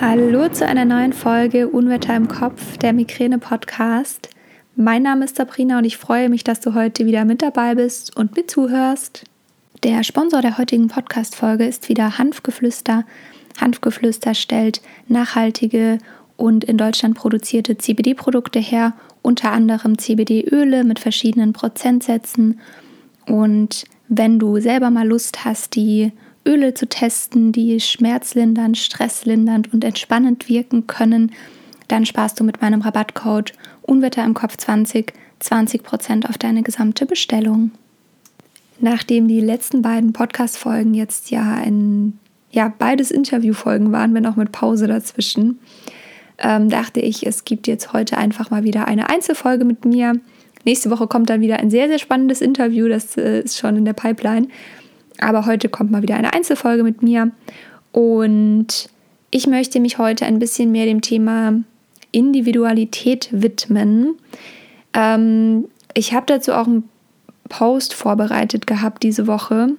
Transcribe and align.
Hallo 0.00 0.48
zu 0.48 0.66
einer 0.66 0.86
neuen 0.86 1.12
Folge 1.12 1.68
Unwetter 1.68 2.16
im 2.16 2.26
Kopf, 2.26 2.78
der 2.78 2.94
Migräne-Podcast. 2.94 4.30
Mein 4.74 5.02
Name 5.02 5.26
ist 5.26 5.36
Sabrina 5.36 5.76
und 5.76 5.84
ich 5.84 5.98
freue 5.98 6.30
mich, 6.30 6.42
dass 6.42 6.60
du 6.60 6.72
heute 6.72 7.04
wieder 7.04 7.26
mit 7.26 7.42
dabei 7.42 7.74
bist 7.74 8.16
und 8.16 8.34
mit 8.34 8.50
zuhörst. 8.50 9.24
Der 9.84 10.02
Sponsor 10.02 10.40
der 10.40 10.56
heutigen 10.56 10.88
Podcast-Folge 10.88 11.66
ist 11.66 11.90
wieder 11.90 12.16
Hanfgeflüster. 12.16 13.04
Hanfgeflüster 13.60 14.32
stellt 14.32 14.80
nachhaltige 15.06 15.98
und 16.38 16.64
in 16.64 16.78
Deutschland 16.78 17.14
produzierte 17.14 17.76
CBD-Produkte 17.76 18.58
her, 18.58 18.94
unter 19.20 19.52
anderem 19.52 19.98
CBD-Öle 19.98 20.82
mit 20.82 20.98
verschiedenen 20.98 21.52
Prozentsätzen. 21.52 22.58
Und 23.26 23.84
wenn 24.08 24.38
du 24.38 24.60
selber 24.60 24.88
mal 24.88 25.06
Lust 25.06 25.44
hast, 25.44 25.76
die 25.76 26.12
Öle 26.46 26.74
zu 26.74 26.88
testen, 26.88 27.52
die 27.52 27.80
schmerzlindernd, 27.80 28.78
stresslindernd 28.78 29.72
und 29.72 29.84
entspannend 29.84 30.48
wirken 30.48 30.86
können, 30.86 31.32
dann 31.88 32.06
sparst 32.06 32.40
du 32.40 32.44
mit 32.44 32.60
meinem 32.62 32.82
Rabattcode 32.82 33.52
Unwetter 33.82 34.24
im 34.24 34.34
Kopf 34.34 34.56
20 34.56 35.12
20% 35.40 36.28
auf 36.28 36.38
deine 36.38 36.62
gesamte 36.62 37.06
Bestellung. 37.06 37.70
Nachdem 38.78 39.28
die 39.28 39.40
letzten 39.40 39.82
beiden 39.82 40.12
Podcast-Folgen 40.12 40.94
jetzt 40.94 41.30
ja 41.30 41.54
ein, 41.54 42.18
ja, 42.50 42.72
beides 42.78 43.10
Interviewfolgen 43.10 43.92
waren, 43.92 44.14
wenn 44.14 44.26
auch 44.26 44.36
mit 44.36 44.52
Pause 44.52 44.86
dazwischen, 44.86 45.58
ähm, 46.38 46.70
dachte 46.70 47.00
ich, 47.00 47.26
es 47.26 47.44
gibt 47.44 47.66
jetzt 47.66 47.92
heute 47.92 48.16
einfach 48.16 48.50
mal 48.50 48.64
wieder 48.64 48.88
eine 48.88 49.10
Einzelfolge 49.10 49.64
mit 49.64 49.84
mir. 49.84 50.14
Nächste 50.64 50.90
Woche 50.90 51.06
kommt 51.06 51.28
dann 51.28 51.42
wieder 51.42 51.58
ein 51.58 51.70
sehr, 51.70 51.88
sehr 51.88 51.98
spannendes 51.98 52.40
Interview, 52.40 52.88
das 52.88 53.16
äh, 53.16 53.40
ist 53.40 53.58
schon 53.58 53.76
in 53.76 53.84
der 53.84 53.92
Pipeline. 53.92 54.48
Aber 55.20 55.46
heute 55.46 55.68
kommt 55.68 55.90
mal 55.90 56.02
wieder 56.02 56.16
eine 56.16 56.32
Einzelfolge 56.32 56.82
mit 56.82 57.02
mir 57.02 57.30
und 57.92 58.88
ich 59.30 59.46
möchte 59.46 59.80
mich 59.80 59.98
heute 59.98 60.26
ein 60.26 60.38
bisschen 60.38 60.72
mehr 60.72 60.86
dem 60.86 61.00
Thema 61.00 61.62
Individualität 62.12 63.28
widmen. 63.32 64.16
Ähm, 64.92 65.66
ich 65.94 66.12
habe 66.12 66.26
dazu 66.26 66.52
auch 66.52 66.66
einen 66.66 66.88
Post 67.48 67.94
vorbereitet 67.94 68.66
gehabt 68.66 69.02
diese 69.02 69.26
Woche, 69.26 69.70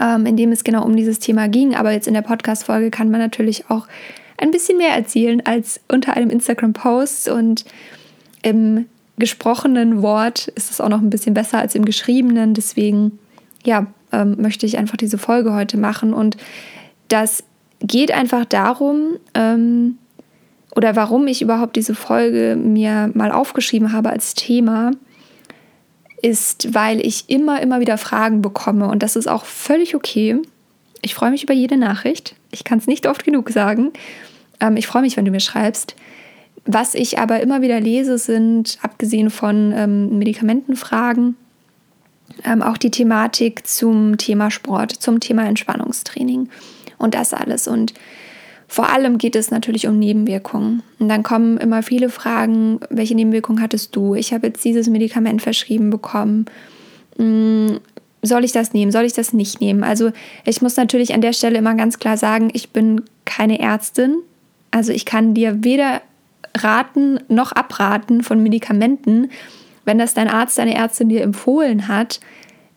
ähm, 0.00 0.26
in 0.26 0.36
dem 0.36 0.52
es 0.52 0.64
genau 0.64 0.84
um 0.84 0.96
dieses 0.96 1.18
Thema 1.18 1.48
ging. 1.48 1.74
Aber 1.74 1.92
jetzt 1.92 2.08
in 2.08 2.14
der 2.14 2.22
Podcast-Folge 2.22 2.90
kann 2.90 3.10
man 3.10 3.20
natürlich 3.20 3.70
auch 3.70 3.86
ein 4.36 4.50
bisschen 4.50 4.78
mehr 4.78 4.94
erzählen 4.94 5.42
als 5.44 5.80
unter 5.88 6.16
einem 6.16 6.30
Instagram-Post 6.30 7.28
und 7.28 7.64
im 8.42 8.86
gesprochenen 9.16 10.02
Wort 10.02 10.48
ist 10.48 10.70
es 10.70 10.80
auch 10.80 10.88
noch 10.88 11.00
ein 11.00 11.10
bisschen 11.10 11.34
besser 11.34 11.58
als 11.58 11.74
im 11.74 11.84
geschriebenen. 11.84 12.54
Deswegen, 12.54 13.18
ja, 13.64 13.86
ähm, 14.22 14.36
möchte 14.40 14.66
ich 14.66 14.78
einfach 14.78 14.96
diese 14.96 15.18
Folge 15.18 15.52
heute 15.52 15.76
machen. 15.76 16.14
Und 16.14 16.36
das 17.08 17.44
geht 17.80 18.12
einfach 18.12 18.44
darum, 18.44 19.18
ähm, 19.34 19.98
oder 20.74 20.96
warum 20.96 21.26
ich 21.26 21.42
überhaupt 21.42 21.76
diese 21.76 21.94
Folge 21.94 22.56
mir 22.56 23.10
mal 23.14 23.30
aufgeschrieben 23.30 23.92
habe 23.92 24.10
als 24.10 24.34
Thema, 24.34 24.92
ist, 26.20 26.74
weil 26.74 27.04
ich 27.04 27.28
immer, 27.28 27.60
immer 27.60 27.80
wieder 27.80 27.98
Fragen 27.98 28.42
bekomme. 28.42 28.88
Und 28.88 29.02
das 29.02 29.14
ist 29.14 29.28
auch 29.28 29.44
völlig 29.44 29.94
okay. 29.94 30.40
Ich 31.02 31.14
freue 31.14 31.30
mich 31.30 31.44
über 31.44 31.52
jede 31.52 31.76
Nachricht. 31.76 32.34
Ich 32.50 32.64
kann 32.64 32.78
es 32.78 32.86
nicht 32.86 33.06
oft 33.06 33.24
genug 33.24 33.50
sagen. 33.50 33.92
Ähm, 34.58 34.76
ich 34.76 34.86
freue 34.86 35.02
mich, 35.02 35.16
wenn 35.16 35.26
du 35.26 35.30
mir 35.30 35.40
schreibst. 35.40 35.94
Was 36.64 36.94
ich 36.94 37.18
aber 37.18 37.40
immer 37.40 37.60
wieder 37.60 37.78
lese, 37.78 38.16
sind, 38.16 38.78
abgesehen 38.80 39.28
von 39.28 39.72
ähm, 39.76 40.18
Medikamentenfragen, 40.18 41.36
ähm, 42.44 42.62
auch 42.62 42.78
die 42.78 42.90
Thematik 42.90 43.66
zum 43.66 44.18
Thema 44.18 44.50
Sport, 44.50 44.92
zum 44.92 45.20
Thema 45.20 45.46
Entspannungstraining 45.46 46.48
und 46.98 47.14
das 47.14 47.32
alles. 47.32 47.68
Und 47.68 47.94
vor 48.66 48.90
allem 48.90 49.18
geht 49.18 49.36
es 49.36 49.50
natürlich 49.50 49.86
um 49.86 49.98
Nebenwirkungen. 49.98 50.82
Und 50.98 51.08
dann 51.08 51.22
kommen 51.22 51.58
immer 51.58 51.82
viele 51.82 52.08
Fragen, 52.08 52.80
welche 52.90 53.14
Nebenwirkungen 53.14 53.62
hattest 53.62 53.94
du? 53.94 54.14
Ich 54.14 54.32
habe 54.32 54.48
jetzt 54.48 54.64
dieses 54.64 54.88
Medikament 54.88 55.42
verschrieben 55.42 55.90
bekommen. 55.90 56.46
Hm, 57.16 57.80
soll 58.22 58.44
ich 58.44 58.52
das 58.52 58.72
nehmen? 58.72 58.90
Soll 58.90 59.04
ich 59.04 59.12
das 59.12 59.32
nicht 59.32 59.60
nehmen? 59.60 59.84
Also 59.84 60.10
ich 60.44 60.62
muss 60.62 60.76
natürlich 60.76 61.14
an 61.14 61.20
der 61.20 61.34
Stelle 61.34 61.58
immer 61.58 61.74
ganz 61.74 61.98
klar 61.98 62.16
sagen, 62.16 62.50
ich 62.52 62.70
bin 62.70 63.02
keine 63.24 63.60
Ärztin. 63.60 64.16
Also 64.70 64.92
ich 64.92 65.04
kann 65.04 65.34
dir 65.34 65.62
weder 65.62 66.00
raten 66.56 67.20
noch 67.28 67.52
abraten 67.52 68.22
von 68.22 68.42
Medikamenten 68.42 69.30
wenn 69.84 69.98
das 69.98 70.14
dein 70.14 70.28
Arzt, 70.28 70.58
deine 70.58 70.74
Ärztin 70.74 71.08
dir 71.08 71.22
empfohlen 71.22 71.88
hat, 71.88 72.20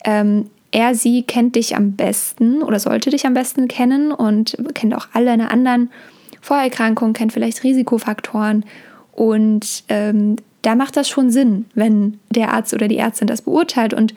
ähm, 0.04 0.50
er, 0.70 0.94
sie 0.94 1.22
kennt 1.22 1.56
dich 1.56 1.76
am 1.76 1.92
besten 1.92 2.62
oder 2.62 2.78
sollte 2.78 3.10
dich 3.10 3.26
am 3.26 3.34
besten 3.34 3.68
kennen 3.68 4.12
und 4.12 4.56
kennt 4.74 4.94
auch 4.94 5.08
alle 5.12 5.26
deine 5.26 5.50
anderen 5.50 5.90
Vorerkrankungen, 6.40 7.14
kennt 7.14 7.32
vielleicht 7.32 7.64
Risikofaktoren. 7.64 8.64
Und 9.12 9.84
ähm, 9.88 10.36
da 10.62 10.74
macht 10.74 10.96
das 10.96 11.08
schon 11.08 11.30
Sinn, 11.30 11.66
wenn 11.74 12.20
der 12.30 12.52
Arzt 12.52 12.74
oder 12.74 12.88
die 12.88 12.98
Ärztin 12.98 13.26
das 13.26 13.42
beurteilt. 13.42 13.94
Und 13.94 14.14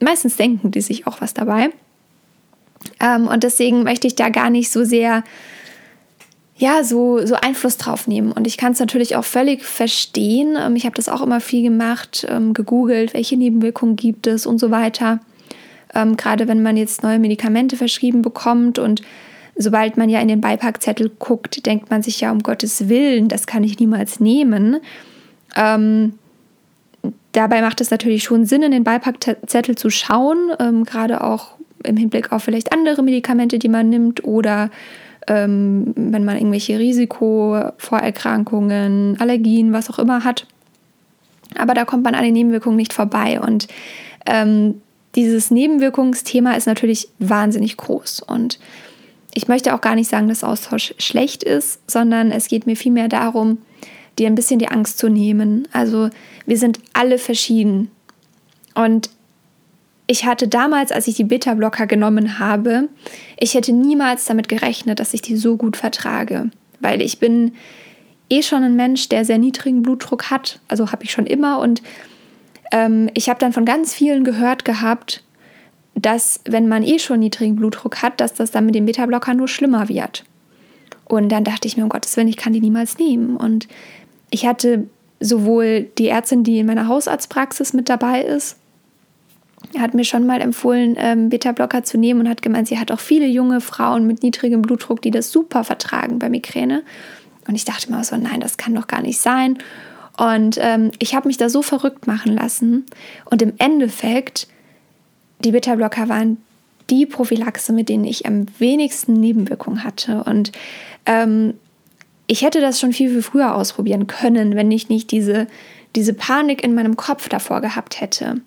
meistens 0.00 0.36
denken 0.36 0.70
die 0.70 0.80
sich 0.80 1.06
auch 1.06 1.20
was 1.20 1.34
dabei. 1.34 1.70
Ähm, 3.00 3.28
und 3.28 3.44
deswegen 3.44 3.84
möchte 3.84 4.06
ich 4.06 4.16
da 4.16 4.28
gar 4.28 4.50
nicht 4.50 4.70
so 4.70 4.84
sehr 4.84 5.22
ja, 6.58 6.82
so, 6.82 7.24
so 7.24 7.36
Einfluss 7.36 7.76
drauf 7.76 8.08
nehmen. 8.08 8.32
Und 8.32 8.46
ich 8.46 8.56
kann 8.56 8.72
es 8.72 8.80
natürlich 8.80 9.14
auch 9.14 9.24
völlig 9.24 9.64
verstehen. 9.64 10.56
Ähm, 10.60 10.74
ich 10.74 10.84
habe 10.84 10.96
das 10.96 11.08
auch 11.08 11.22
immer 11.22 11.40
viel 11.40 11.62
gemacht, 11.62 12.26
ähm, 12.28 12.52
gegoogelt, 12.52 13.14
welche 13.14 13.36
Nebenwirkungen 13.36 13.96
gibt 13.96 14.26
es 14.26 14.44
und 14.44 14.58
so 14.58 14.70
weiter. 14.72 15.20
Ähm, 15.94 16.16
gerade 16.16 16.48
wenn 16.48 16.62
man 16.62 16.76
jetzt 16.76 17.02
neue 17.02 17.20
Medikamente 17.20 17.76
verschrieben 17.76 18.22
bekommt 18.22 18.78
und 18.78 19.02
sobald 19.56 19.96
man 19.96 20.08
ja 20.08 20.20
in 20.20 20.28
den 20.28 20.40
Beipackzettel 20.40 21.10
guckt, 21.18 21.64
denkt 21.64 21.90
man 21.90 22.02
sich 22.02 22.20
ja, 22.20 22.32
um 22.32 22.42
Gottes 22.42 22.88
Willen, 22.88 23.28
das 23.28 23.46
kann 23.46 23.62
ich 23.62 23.78
niemals 23.78 24.18
nehmen. 24.18 24.78
Ähm, 25.56 26.14
dabei 27.32 27.62
macht 27.62 27.80
es 27.80 27.90
natürlich 27.90 28.24
schon 28.24 28.44
Sinn, 28.46 28.62
in 28.62 28.72
den 28.72 28.84
Beipackzettel 28.84 29.76
zu 29.76 29.90
schauen, 29.90 30.50
ähm, 30.58 30.84
gerade 30.84 31.22
auch 31.22 31.52
im 31.84 31.96
Hinblick 31.96 32.32
auf 32.32 32.42
vielleicht 32.42 32.72
andere 32.72 33.02
Medikamente, 33.04 33.60
die 33.60 33.68
man 33.68 33.88
nimmt 33.88 34.24
oder 34.24 34.70
ähm, 35.28 35.92
wenn 35.94 36.24
man 36.24 36.36
irgendwelche 36.36 36.78
Risikovorerkrankungen, 36.78 39.16
Allergien, 39.20 39.72
was 39.72 39.90
auch 39.90 39.98
immer 39.98 40.24
hat. 40.24 40.46
Aber 41.56 41.74
da 41.74 41.84
kommt 41.84 42.04
man 42.04 42.14
an 42.14 42.22
den 42.24 42.32
Nebenwirkungen 42.32 42.76
nicht 42.76 42.94
vorbei. 42.94 43.40
Und 43.40 43.68
ähm, 44.26 44.80
dieses 45.14 45.50
Nebenwirkungsthema 45.50 46.52
ist 46.52 46.66
natürlich 46.66 47.08
wahnsinnig 47.18 47.76
groß. 47.76 48.20
Und 48.20 48.58
ich 49.34 49.48
möchte 49.48 49.74
auch 49.74 49.80
gar 49.80 49.94
nicht 49.94 50.10
sagen, 50.10 50.28
dass 50.28 50.44
Austausch 50.44 50.94
schlecht 50.98 51.42
ist, 51.42 51.80
sondern 51.90 52.30
es 52.32 52.48
geht 52.48 52.66
mir 52.66 52.76
vielmehr 52.76 53.08
darum, 53.08 53.56
dir 54.18 54.26
ein 54.26 54.34
bisschen 54.34 54.58
die 54.58 54.68
Angst 54.68 54.98
zu 54.98 55.08
nehmen. 55.08 55.66
Also 55.72 56.10
wir 56.46 56.58
sind 56.58 56.80
alle 56.94 57.18
verschieden. 57.18 57.90
Und 58.74 59.10
ich 60.10 60.24
hatte 60.24 60.48
damals, 60.48 60.90
als 60.90 61.06
ich 61.06 61.16
die 61.16 61.24
Beta-Blocker 61.24 61.86
genommen 61.86 62.38
habe, 62.38 62.88
ich 63.38 63.52
hätte 63.52 63.72
niemals 63.72 64.24
damit 64.24 64.48
gerechnet, 64.48 65.00
dass 65.00 65.12
ich 65.12 65.20
die 65.20 65.36
so 65.36 65.58
gut 65.58 65.76
vertrage. 65.76 66.50
Weil 66.80 67.02
ich 67.02 67.20
bin 67.20 67.52
eh 68.30 68.42
schon 68.42 68.62
ein 68.62 68.74
Mensch, 68.74 69.10
der 69.10 69.26
sehr 69.26 69.36
niedrigen 69.36 69.82
Blutdruck 69.82 70.30
hat. 70.30 70.60
Also 70.66 70.92
habe 70.92 71.04
ich 71.04 71.12
schon 71.12 71.26
immer. 71.26 71.58
Und 71.58 71.82
ähm, 72.72 73.10
ich 73.12 73.28
habe 73.28 73.38
dann 73.38 73.52
von 73.52 73.66
ganz 73.66 73.92
vielen 73.92 74.24
gehört 74.24 74.64
gehabt, 74.64 75.22
dass 75.94 76.40
wenn 76.46 76.68
man 76.68 76.84
eh 76.84 76.98
schon 76.98 77.20
niedrigen 77.20 77.56
Blutdruck 77.56 78.00
hat, 78.00 78.18
dass 78.22 78.32
das 78.32 78.50
dann 78.50 78.64
mit 78.64 78.74
dem 78.74 78.86
Beta-Blocker 78.86 79.34
nur 79.34 79.48
schlimmer 79.48 79.90
wird. 79.90 80.24
Und 81.04 81.28
dann 81.28 81.44
dachte 81.44 81.68
ich 81.68 81.76
mir, 81.76 81.82
um 81.82 81.90
Gottes 81.90 82.16
Willen, 82.16 82.28
ich 82.28 82.38
kann 82.38 82.54
die 82.54 82.60
niemals 82.60 82.98
nehmen. 82.98 83.36
Und 83.36 83.68
ich 84.30 84.46
hatte 84.46 84.88
sowohl 85.20 85.82
die 85.98 86.08
Ärztin, 86.08 86.44
die 86.44 86.60
in 86.60 86.66
meiner 86.66 86.88
Hausarztpraxis 86.88 87.74
mit 87.74 87.90
dabei 87.90 88.22
ist, 88.22 88.56
hat 89.78 89.94
mir 89.94 90.04
schon 90.04 90.26
mal 90.26 90.40
empfohlen, 90.40 90.96
ähm, 90.98 91.28
Beta-Blocker 91.28 91.82
zu 91.82 91.98
nehmen 91.98 92.20
und 92.20 92.28
hat 92.28 92.42
gemeint, 92.42 92.68
sie 92.68 92.78
hat 92.78 92.90
auch 92.90 93.00
viele 93.00 93.26
junge 93.26 93.60
Frauen 93.60 94.06
mit 94.06 94.22
niedrigem 94.22 94.62
Blutdruck, 94.62 95.02
die 95.02 95.10
das 95.10 95.30
super 95.30 95.64
vertragen 95.64 96.18
bei 96.18 96.28
Migräne. 96.28 96.82
Und 97.46 97.54
ich 97.54 97.64
dachte 97.64 97.90
mir 97.90 98.02
so, 98.04 98.16
nein, 98.16 98.40
das 98.40 98.56
kann 98.56 98.74
doch 98.74 98.86
gar 98.86 99.02
nicht 99.02 99.20
sein. 99.20 99.58
Und 100.16 100.58
ähm, 100.60 100.90
ich 100.98 101.14
habe 101.14 101.28
mich 101.28 101.36
da 101.36 101.48
so 101.48 101.62
verrückt 101.62 102.06
machen 102.06 102.34
lassen. 102.34 102.86
Und 103.24 103.40
im 103.42 103.52
Endeffekt, 103.58 104.48
die 105.44 105.52
Beta-Blocker 105.52 106.08
waren 106.08 106.38
die 106.90 107.06
Prophylaxe, 107.06 107.72
mit 107.72 107.88
denen 107.88 108.04
ich 108.04 108.26
am 108.26 108.46
wenigsten 108.58 109.14
Nebenwirkungen 109.14 109.84
hatte. 109.84 110.24
Und 110.24 110.52
ähm, 111.06 111.54
ich 112.26 112.42
hätte 112.42 112.60
das 112.60 112.80
schon 112.80 112.92
viel, 112.92 113.10
viel 113.10 113.22
früher 113.22 113.54
ausprobieren 113.54 114.06
können, 114.06 114.54
wenn 114.54 114.70
ich 114.70 114.88
nicht 114.88 115.10
diese, 115.10 115.46
diese 115.96 116.14
Panik 116.14 116.64
in 116.64 116.74
meinem 116.74 116.96
Kopf 116.96 117.28
davor 117.28 117.60
gehabt 117.60 118.00
hätte. 118.00 118.40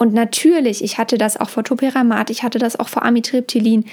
Und 0.00 0.14
natürlich, 0.14 0.82
ich 0.82 0.96
hatte 0.96 1.18
das 1.18 1.38
auch 1.38 1.50
vor 1.50 1.62
Topiramat, 1.62 2.30
ich 2.30 2.42
hatte 2.42 2.58
das 2.58 2.80
auch 2.80 2.88
vor 2.88 3.04
Amitriptylin, 3.04 3.84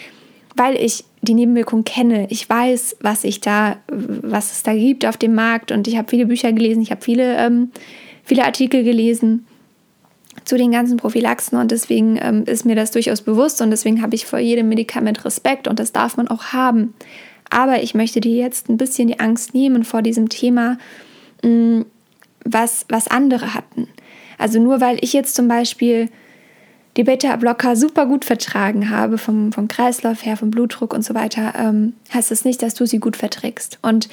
weil 0.55 0.77
ich 0.77 1.03
die 1.21 1.33
Nebenwirkung 1.33 1.83
kenne. 1.83 2.27
Ich 2.29 2.49
weiß, 2.49 2.95
was 3.01 3.25
ich 3.25 3.41
da, 3.41 3.75
was 3.89 4.53
es 4.53 4.63
da 4.63 4.73
gibt 4.73 5.05
auf 5.05 5.17
dem 5.17 5.35
Markt 5.35 5.69
und 5.69 5.85
ich 5.85 5.97
habe 5.97 6.09
viele 6.09 6.27
Bücher 6.27 6.53
gelesen, 6.53 6.81
ich 6.81 6.91
habe 6.91 7.01
viele, 7.01 7.35
ähm, 7.35 7.71
viele 8.23 8.45
Artikel 8.45 8.85
gelesen 8.85 9.47
zu 10.45 10.57
den 10.57 10.71
ganzen 10.71 10.95
Prophylaxen 10.95 11.59
und 11.59 11.71
deswegen 11.71 12.17
ähm, 12.21 12.45
ist 12.45 12.63
mir 12.63 12.77
das 12.77 12.91
durchaus 12.91 13.21
bewusst 13.21 13.61
und 13.61 13.69
deswegen 13.69 14.01
habe 14.01 14.15
ich 14.15 14.25
vor 14.25 14.39
jedem 14.39 14.69
Medikament 14.69 15.25
Respekt 15.25 15.67
und 15.67 15.77
das 15.77 15.91
darf 15.91 16.15
man 16.15 16.29
auch 16.29 16.53
haben. 16.53 16.93
Aber 17.49 17.83
ich 17.83 17.95
möchte 17.95 18.21
dir 18.21 18.33
jetzt 18.33 18.69
ein 18.69 18.77
bisschen 18.77 19.09
die 19.09 19.19
Angst 19.19 19.53
nehmen 19.53 19.83
vor 19.83 20.01
diesem 20.01 20.29
Thema, 20.29 20.77
mm, 21.43 21.81
was, 22.45 22.85
was 22.87 23.09
andere 23.09 23.53
hatten. 23.53 23.89
Also 24.37 24.59
nur 24.59 24.81
weil 24.81 24.97
ich 25.01 25.13
jetzt 25.13 25.35
zum 25.35 25.47
Beispiel 25.47 26.09
die 26.95 27.03
Beta-Blocker 27.03 27.75
super 27.75 28.05
gut 28.07 28.25
vertragen 28.25 28.89
habe, 28.89 29.17
vom, 29.17 29.51
vom 29.51 29.67
Kreislauf 29.67 30.25
her, 30.25 30.35
vom 30.35 30.51
Blutdruck 30.51 30.93
und 30.93 31.03
so 31.03 31.13
weiter, 31.13 31.53
ähm, 31.57 31.93
heißt 32.13 32.31
das 32.31 32.43
nicht, 32.43 32.61
dass 32.61 32.73
du 32.73 32.85
sie 32.85 32.99
gut 32.99 33.15
verträgst. 33.15 33.77
Und 33.81 34.09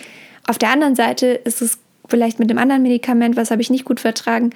auf 0.46 0.58
der 0.58 0.70
anderen 0.70 0.94
Seite 0.94 1.26
ist 1.26 1.62
es 1.62 1.78
vielleicht 2.06 2.38
mit 2.38 2.50
dem 2.50 2.58
anderen 2.58 2.82
Medikament, 2.82 3.36
was 3.36 3.50
habe 3.50 3.62
ich 3.62 3.70
nicht 3.70 3.86
gut 3.86 4.00
vertragen, 4.00 4.50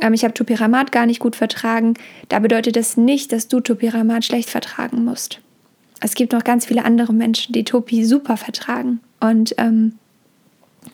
ähm, 0.00 0.14
ich 0.14 0.24
habe 0.24 0.34
Topiramat 0.34 0.90
gar 0.90 1.06
nicht 1.06 1.20
gut 1.20 1.36
vertragen, 1.36 1.94
da 2.28 2.40
bedeutet 2.40 2.76
das 2.76 2.96
nicht, 2.96 3.32
dass 3.32 3.48
du 3.48 3.60
Topiramat 3.60 4.24
schlecht 4.24 4.50
vertragen 4.50 5.04
musst. 5.04 5.40
Es 6.00 6.14
gibt 6.14 6.32
noch 6.32 6.44
ganz 6.44 6.66
viele 6.66 6.84
andere 6.84 7.12
Menschen, 7.12 7.52
die 7.52 7.64
Topi 7.64 8.04
super 8.04 8.36
vertragen. 8.36 9.00
Und 9.20 9.54
ähm, 9.58 9.98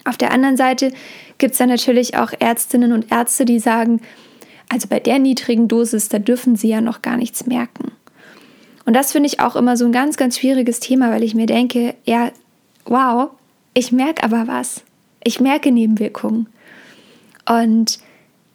auf 0.05 0.17
der 0.17 0.33
anderen 0.33 0.57
Seite 0.57 0.93
gibt 1.39 1.53
es 1.53 1.59
dann 1.59 1.69
natürlich 1.69 2.17
auch 2.17 2.33
Ärztinnen 2.39 2.93
und 2.93 3.11
Ärzte, 3.11 3.45
die 3.45 3.59
sagen, 3.59 4.01
also 4.69 4.89
bei 4.89 5.01
der 5.01 5.19
niedrigen 5.19 5.69
Dosis, 5.69 6.09
da 6.09 6.19
dürfen 6.19 6.57
sie 6.57 6.69
ja 6.69 6.81
noch 6.81 7.03
gar 7.03 7.17
nichts 7.17 7.47
merken. 7.47 7.93
Und 8.85 8.95
das 8.95 9.13
finde 9.13 9.29
ich 9.29 9.41
auch 9.41 9.57
immer 9.57 9.77
so 9.77 9.85
ein 9.85 9.93
ganz, 9.93 10.17
ganz 10.17 10.39
schwieriges 10.39 10.81
Thema, 10.81 11.11
weil 11.11 11.25
ich 11.25 11.35
mir 11.35 11.47
denke, 11.47 11.95
ja, 12.05 12.31
wow, 12.85 13.31
ich 13.75 13.93
merke 13.93 14.23
aber 14.23 14.47
was. 14.47 14.83
Ich 15.25 15.41
merke 15.41 15.73
Nebenwirkungen. 15.73 16.47
Und 17.49 17.99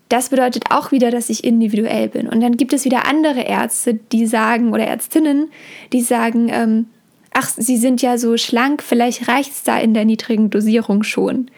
das 0.09 0.29
bedeutet 0.29 0.65
auch 0.71 0.91
wieder, 0.91 1.11
dass 1.11 1.29
ich 1.29 1.43
individuell 1.43 2.09
bin. 2.09 2.27
Und 2.27 2.41
dann 2.41 2.57
gibt 2.57 2.73
es 2.73 2.85
wieder 2.85 3.07
andere 3.07 3.41
Ärzte, 3.41 3.93
die 3.93 4.25
sagen, 4.25 4.73
oder 4.73 4.85
Ärztinnen, 4.85 5.49
die 5.93 6.01
sagen, 6.01 6.49
ähm, 6.49 6.87
ach, 7.33 7.49
sie 7.55 7.77
sind 7.77 8.01
ja 8.01 8.17
so 8.17 8.37
schlank, 8.37 8.83
vielleicht 8.83 9.27
reicht 9.27 9.51
es 9.51 9.63
da 9.63 9.79
in 9.79 9.93
der 9.93 10.05
niedrigen 10.05 10.49
Dosierung 10.49 11.03
schon. 11.03 11.49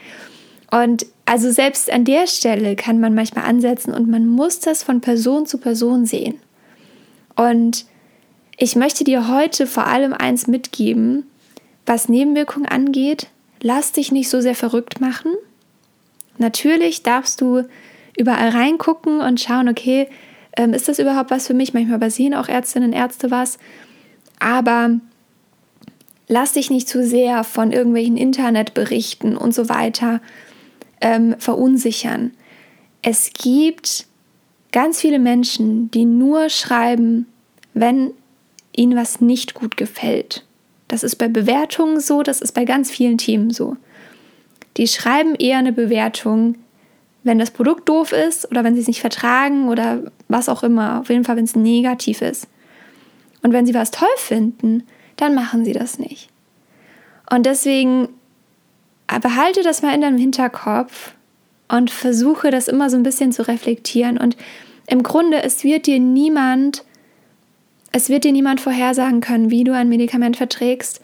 Und 0.72 1.06
also 1.26 1.52
selbst 1.52 1.92
an 1.92 2.06
der 2.06 2.28
Stelle 2.28 2.76
kann 2.76 3.00
man 3.00 3.14
manchmal 3.14 3.46
ansetzen 3.46 3.94
und 3.94 4.10
man 4.10 4.28
muss 4.28 4.60
das 4.60 4.84
von 4.84 5.02
Person 5.02 5.46
zu 5.46 5.58
Person 5.58 6.06
sehen. 6.06 6.40
Und 7.36 7.86
ich 8.58 8.76
möchte 8.76 9.04
dir 9.04 9.28
heute 9.28 9.68
vor 9.68 9.88
allem 9.88 10.14
eins 10.14 10.48
mitgeben, 10.48 11.26
was 11.86 12.10
Nebenwirkungen 12.10 12.68
angeht. 12.68 13.28
Lass 13.62 13.92
dich 13.92 14.12
nicht 14.12 14.30
so 14.30 14.42
sehr 14.42 14.56
verrückt 14.56 15.02
machen. 15.02 15.32
Natürlich 16.38 17.04
darfst 17.04 17.42
du 17.42 17.64
überall 18.18 18.50
reingucken 18.50 19.22
und 19.22 19.40
schauen, 19.40 19.70
okay, 19.70 20.08
ähm, 20.56 20.74
ist 20.74 20.88
das 20.88 21.00
überhaupt 21.00 21.32
was 21.32 21.48
für 21.48 21.54
mich? 21.54 21.74
Manchmal 21.74 21.98
übersehen 21.98 22.34
auch 22.34 22.48
Ärztinnen 22.48 22.92
und 22.92 22.98
Ärzte 22.98 23.32
was. 23.32 23.58
Aber 24.40 25.00
lass 26.28 26.54
dich 26.54 26.70
nicht 26.70 26.88
zu 26.88 27.06
sehr 27.06 27.44
von 27.44 27.72
irgendwelchen 27.72 28.18
Internetberichten 28.18 29.38
und 29.38 29.54
so 29.54 29.70
weiter 29.70 30.22
ähm, 31.02 31.36
verunsichern. 31.38 32.32
Es 33.02 33.32
gibt 33.34 34.08
ganz 34.72 35.02
viele 35.02 35.20
Menschen, 35.20 35.92
die 35.92 36.06
nur 36.06 36.50
schreiben, 36.50 37.28
wenn 37.74 38.12
ihnen 38.76 38.98
was 38.98 39.22
nicht 39.22 39.54
gut 39.54 39.78
gefällt. 39.78 40.46
Das 40.88 41.04
ist 41.04 41.16
bei 41.16 41.28
Bewertungen 41.28 42.00
so, 42.00 42.24
das 42.24 42.42
ist 42.42 42.54
bei 42.54 42.66
ganz 42.66 42.92
vielen 42.92 43.18
Themen 43.18 43.52
so. 43.52 43.78
Die 44.78 44.88
schreiben 44.88 45.36
eher 45.36 45.60
eine 45.60 45.74
Bewertung, 45.74 46.56
wenn 47.24 47.40
das 47.40 47.52
Produkt 47.52 47.88
doof 47.88 48.12
ist 48.12 48.50
oder 48.50 48.64
wenn 48.64 48.76
sie 48.76 48.82
es 48.82 48.88
nicht 48.88 49.02
vertragen 49.02 49.70
oder 49.70 50.12
was 50.28 50.50
auch 50.50 50.64
immer. 50.64 51.00
Auf 51.00 51.10
jeden 51.10 51.24
Fall, 51.24 51.38
wenn 51.38 51.46
es 51.46 51.56
negativ 51.56 52.22
ist. 52.22 52.48
Und 53.44 53.54
wenn 53.54 53.66
sie 53.66 53.74
was 53.74 53.92
toll 53.92 54.08
finden, 54.18 54.84
dann 55.18 55.36
machen 55.36 55.66
sie 55.66 55.74
das 55.74 56.00
nicht. 56.00 56.30
Und 57.30 57.46
deswegen 57.46 58.10
behalte 59.22 59.64
das 59.64 59.82
mal 59.82 59.94
in 59.94 60.02
deinem 60.02 60.18
Hinterkopf 60.18 61.14
und 61.68 61.92
versuche 61.92 62.52
das 62.52 62.68
immer 62.68 62.90
so 62.90 62.98
ein 62.98 63.04
bisschen 63.04 63.32
zu 63.32 63.48
reflektieren. 63.48 64.18
Und 64.18 64.38
im 64.88 65.04
Grunde, 65.04 65.44
es 65.44 65.64
wird 65.64 65.88
dir 65.88 66.00
niemand, 66.00 66.84
es 67.92 68.10
wird 68.10 68.24
dir 68.24 68.32
niemand 68.32 68.62
vorhersagen 68.62 69.22
können, 69.22 69.50
wie 69.50 69.64
du 69.64 69.74
ein 69.74 69.90
Medikament 69.90 70.38
verträgst 70.38 71.02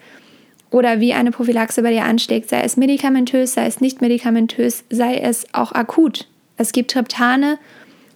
oder 0.72 1.00
wie 1.00 1.14
eine 1.14 1.32
Prophylaxe 1.32 1.82
bei 1.82 1.92
dir 1.92 2.04
anschlägt, 2.04 2.50
sei 2.50 2.62
es 2.62 2.78
medikamentös, 2.78 3.54
sei 3.54 3.66
es 3.66 3.82
nicht 3.82 4.02
medikamentös, 4.02 4.84
sei 4.90 5.18
es 5.18 5.48
auch 5.54 5.72
akut. 5.72 6.28
Es 6.58 6.72
gibt 6.72 6.92
Triptane, 6.92 7.58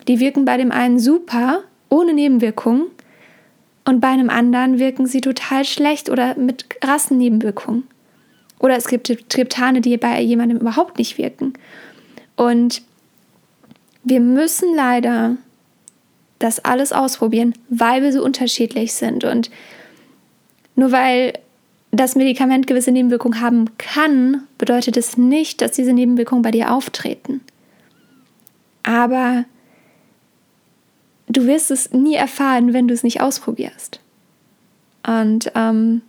die 0.08 0.20
wirken 0.20 0.46
bei 0.46 0.58
dem 0.58 0.72
einen 0.72 1.00
super, 1.00 1.64
ohne 1.90 2.14
Nebenwirkungen, 2.14 2.88
und 3.86 4.00
bei 4.00 4.08
einem 4.08 4.30
anderen 4.30 4.80
wirken 4.80 5.06
sie 5.06 5.22
total 5.22 5.66
schlecht 5.66 6.10
oder 6.10 6.36
mit 6.38 6.70
krassen 6.70 7.18
Nebenwirkungen. 7.18 7.84
Oder 8.60 8.78
es 8.78 8.88
gibt 8.88 9.12
Triptane, 9.30 9.82
die 9.82 9.98
bei 9.98 10.22
jemandem 10.22 10.60
überhaupt 10.60 10.98
nicht 10.98 11.18
wirken. 11.18 11.54
Und 12.38 12.82
wir 14.04 14.22
müssen 14.22 14.74
leider 14.76 15.36
das 16.40 16.64
alles 16.64 16.94
ausprobieren, 16.94 17.54
weil 17.70 18.02
wir 18.02 18.14
so 18.14 18.24
unterschiedlich 18.24 18.94
sind. 18.94 19.26
Und 19.26 19.52
nur 20.76 20.92
weil 20.92 21.34
das 21.92 22.16
Medikament 22.16 22.68
gewisse 22.68 22.92
Nebenwirkungen 22.92 23.42
haben 23.42 23.78
kann, 23.78 24.44
bedeutet 24.58 24.98
es 24.98 25.18
nicht, 25.18 25.62
dass 25.62 25.74
diese 25.74 25.94
Nebenwirkungen 25.94 26.42
bei 26.42 26.52
dir 26.52 26.74
auftreten. 26.74 27.42
Aber 28.82 29.46
du 31.34 31.48
wirst 31.48 31.72
es 31.72 31.92
nie 31.92 32.16
erfahren, 32.16 32.74
wenn 32.74 32.88
du 32.88 32.94
es 32.94 33.04
nicht 33.04 33.22
ausprobierst. 33.22 34.00
Und 35.06 35.52
ähm, 35.56 36.02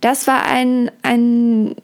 das 0.00 0.26
war 0.26 0.44
ein, 0.44 0.90
ein, 1.02 1.74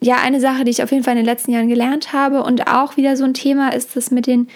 ja, 0.00 0.16
eine 0.16 0.40
Sache, 0.40 0.64
die 0.64 0.70
ich 0.70 0.82
auf 0.82 0.92
jeden 0.92 1.02
Fall 1.02 1.12
in 1.14 1.18
den 1.18 1.26
letzten 1.26 1.50
Jahren 1.52 1.68
gelernt 1.68 2.12
habe. 2.12 2.42
Und 2.44 2.68
auch 2.68 2.96
wieder 2.96 3.16
so 3.16 3.24
ein 3.24 3.34
Thema 3.34 3.70
ist 3.70 3.96
das 3.96 4.10
mit 4.10 4.26
den 4.26 4.48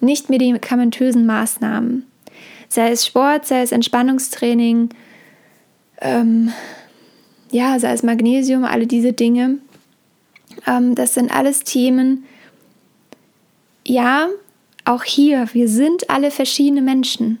nicht 0.00 0.30
medikamentösen 0.30 1.26
Maßnahmen. 1.26 2.06
Sei 2.68 2.90
es 2.90 3.06
Sport, 3.06 3.46
sei 3.46 3.62
es 3.62 3.72
Entspannungstraining, 3.72 4.90
ähm, 6.00 6.52
ja, 7.50 7.78
sei 7.78 7.92
es 7.92 8.02
Magnesium, 8.02 8.64
alle 8.64 8.86
diese 8.86 9.12
Dinge. 9.12 9.58
Ähm, 10.66 10.94
das 10.94 11.14
sind 11.14 11.34
alles 11.34 11.60
Themen. 11.60 12.24
Ja, 13.86 14.28
auch 14.86 15.04
hier, 15.04 15.48
wir 15.52 15.68
sind 15.68 16.08
alle 16.08 16.30
verschiedene 16.30 16.82
Menschen. 16.82 17.38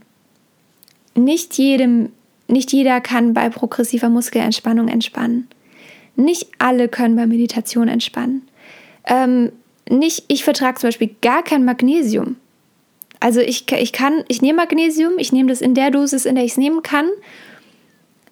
Nicht 1.14 1.56
jedem 1.56 2.10
nicht 2.48 2.72
jeder 2.72 3.00
kann 3.00 3.34
bei 3.34 3.48
progressiver 3.48 4.08
Muskelentspannung 4.08 4.88
entspannen. 4.88 5.48
Nicht 6.14 6.48
alle 6.58 6.88
können 6.88 7.16
bei 7.16 7.26
Meditation 7.26 7.88
entspannen. 7.88 8.42
Ähm, 9.04 9.52
nicht, 9.88 10.24
ich 10.28 10.44
vertrage 10.44 10.78
zum 10.78 10.88
Beispiel 10.88 11.14
gar 11.22 11.42
kein 11.42 11.64
Magnesium. 11.64 12.36
Also 13.20 13.40
ich, 13.40 13.70
ich 13.72 13.92
kann, 13.92 14.24
ich 14.28 14.42
nehme 14.42 14.58
Magnesium, 14.58 15.14
ich 15.18 15.32
nehme 15.32 15.48
das 15.48 15.60
in 15.60 15.74
der 15.74 15.90
Dosis, 15.90 16.24
in 16.24 16.34
der 16.34 16.44
ich 16.44 16.52
es 16.52 16.56
nehmen 16.56 16.82
kann, 16.82 17.08